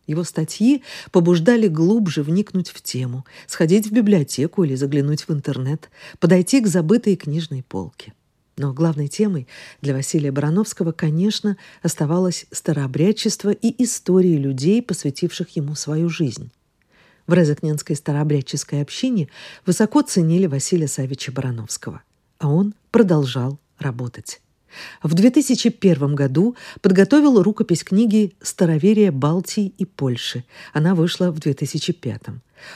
Его 0.07 0.23
статьи 0.23 0.81
побуждали 1.11 1.67
глубже 1.67 2.23
вникнуть 2.23 2.69
в 2.69 2.81
тему, 2.81 3.27
сходить 3.45 3.85
в 3.85 3.91
библиотеку 3.91 4.63
или 4.63 4.73
заглянуть 4.73 5.27
в 5.27 5.31
интернет, 5.31 5.91
подойти 6.19 6.61
к 6.61 6.67
забытой 6.67 7.15
книжной 7.15 7.61
полке. 7.61 8.13
Но 8.57 8.73
главной 8.73 9.07
темой 9.07 9.47
для 9.81 9.93
Василия 9.93 10.31
Барановского, 10.31 10.91
конечно, 10.91 11.55
оставалось 11.83 12.47
старообрядчество 12.51 13.51
и 13.51 13.83
истории 13.83 14.37
людей, 14.37 14.81
посвятивших 14.81 15.49
ему 15.57 15.75
свою 15.75 16.09
жизнь. 16.09 16.51
В 17.27 17.33
Резакненской 17.35 17.95
старообрядческой 17.95 18.81
общине 18.81 19.29
высоко 19.63 20.01
ценили 20.01 20.47
Василия 20.47 20.87
Савича 20.87 21.31
Барановского, 21.31 22.01
а 22.39 22.49
он 22.49 22.73
продолжал 22.89 23.59
работать. 23.79 24.41
В 25.03 25.13
2001 25.13 26.15
году 26.15 26.55
подготовил 26.81 27.41
рукопись 27.41 27.83
книги 27.83 28.33
«Староверие 28.41 29.11
Балтии 29.11 29.73
и 29.77 29.85
Польши». 29.85 30.43
Она 30.73 30.95
вышла 30.95 31.31
в 31.31 31.39
2005. 31.39 32.21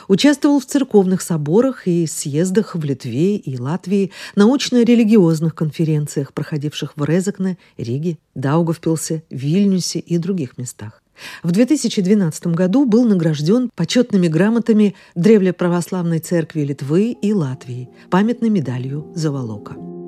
Участвовал 0.08 0.60
в 0.60 0.66
церковных 0.66 1.22
соборах 1.22 1.88
и 1.88 2.06
съездах 2.06 2.76
в 2.76 2.84
Литве 2.84 3.38
и 3.38 3.58
Латвии, 3.58 4.12
научно-религиозных 4.36 5.56
конференциях, 5.56 6.34
проходивших 6.34 6.94
в 6.96 7.04
Резекне, 7.04 7.58
Риге, 7.78 8.18
Даугавпилсе, 8.36 9.24
Вильнюсе 9.30 10.00
и 10.00 10.18
других 10.18 10.58
местах. 10.58 11.02
В 11.44 11.52
2012 11.52 12.48
году 12.48 12.86
был 12.86 13.06
награжден 13.06 13.70
почетными 13.76 14.28
грамотами 14.28 14.96
Древлеправославной 15.16 16.20
церкви 16.20 16.62
Литвы 16.62 17.12
и 17.12 17.34
Латвии, 17.34 17.90
памятной 18.10 18.50
медалью 18.50 19.12
Заволока. 19.16 19.99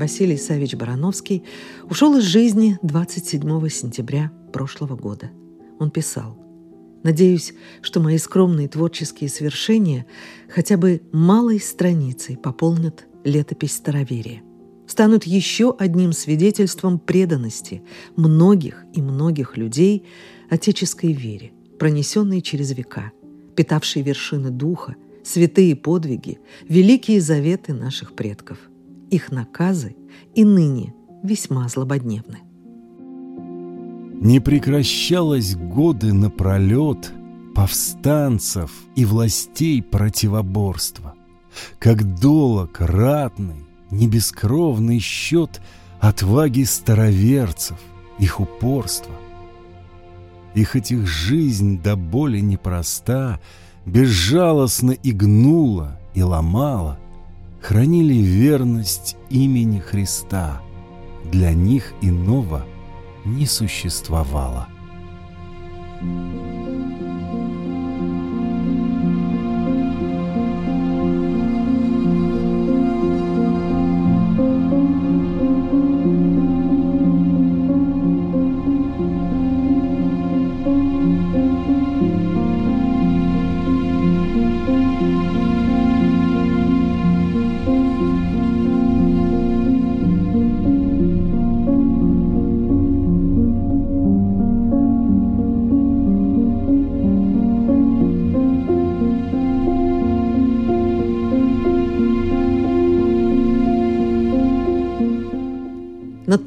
Василий 0.00 0.38
Савич 0.38 0.76
Барановский 0.76 1.44
ушел 1.90 2.16
из 2.16 2.22
жизни 2.24 2.78
27 2.80 3.68
сентября 3.68 4.32
прошлого 4.50 4.96
года. 4.96 5.30
Он 5.78 5.90
писал 5.90 6.38
«Надеюсь, 7.02 7.52
что 7.82 8.00
мои 8.00 8.16
скромные 8.16 8.66
творческие 8.66 9.28
свершения 9.28 10.06
хотя 10.48 10.78
бы 10.78 11.02
малой 11.12 11.60
страницей 11.60 12.38
пополнят 12.38 13.04
летопись 13.24 13.74
староверия, 13.74 14.42
станут 14.86 15.24
еще 15.24 15.76
одним 15.78 16.14
свидетельством 16.14 16.98
преданности 16.98 17.82
многих 18.16 18.86
и 18.94 19.02
многих 19.02 19.58
людей 19.58 20.06
отеческой 20.48 21.12
вере, 21.12 21.52
пронесенной 21.78 22.40
через 22.40 22.72
века, 22.72 23.12
питавшей 23.54 24.00
вершины 24.00 24.48
духа, 24.48 24.96
святые 25.22 25.76
подвиги, 25.76 26.38
великие 26.66 27.20
заветы 27.20 27.74
наших 27.74 28.14
предков– 28.14 28.56
их 29.10 29.32
наказы 29.32 29.96
и 30.34 30.44
ныне 30.44 30.94
весьма 31.22 31.68
злободневны. 31.68 32.38
Не 34.20 34.40
прекращалось 34.40 35.56
годы 35.56 36.12
напролет 36.12 37.12
повстанцев 37.54 38.70
и 38.94 39.04
властей 39.04 39.82
противоборства, 39.82 41.14
как 41.78 42.18
долог 42.20 42.80
ратный, 42.80 43.66
небескровный 43.90 44.98
счет 44.98 45.60
отваги 46.00 46.62
староверцев, 46.62 47.78
их 48.18 48.40
упорства. 48.40 49.14
И 50.54 50.64
хоть 50.64 50.90
их 50.90 51.06
жизнь 51.06 51.80
до 51.80 51.96
боли 51.96 52.40
непроста, 52.40 53.40
безжалостно 53.86 54.92
и 54.92 55.12
гнула 55.12 55.98
и 56.14 56.22
ломала— 56.22 56.98
хранили 57.60 58.14
верность 58.14 59.16
имени 59.28 59.78
Христа. 59.78 60.62
Для 61.30 61.52
них 61.52 61.92
иного 62.00 62.64
не 63.24 63.46
существовало. 63.46 64.68
Thank 66.02 66.84
you. 66.84 66.89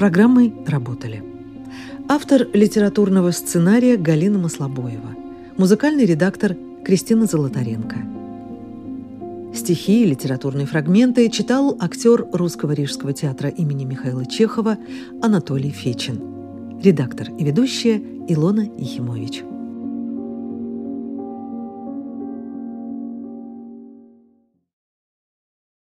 Программой 0.04 0.54
работали 0.68 1.24
автор 2.10 2.46
литературного 2.54 3.32
сценария 3.32 3.96
Галина 3.96 4.38
Маслобоева, 4.38 5.16
музыкальный 5.56 6.04
редактор 6.06 6.58
Кристина 6.84 7.26
Золотаренко. 7.26 7.96
Стихи 9.56 10.04
и 10.04 10.06
литературные 10.06 10.66
фрагменты 10.66 11.30
читал 11.30 11.78
актер 11.80 12.28
Русского 12.34 12.74
рижского 12.74 13.14
театра 13.14 13.50
имени 13.50 13.86
Михаила 13.86 14.26
Чехова 14.26 14.78
Анатолий 15.22 15.72
Фечин. 15.72 16.20
Редактор 16.84 17.30
и 17.40 17.46
ведущая 17.46 18.02
Илона 18.28 18.68
Ехимович. 18.78 19.53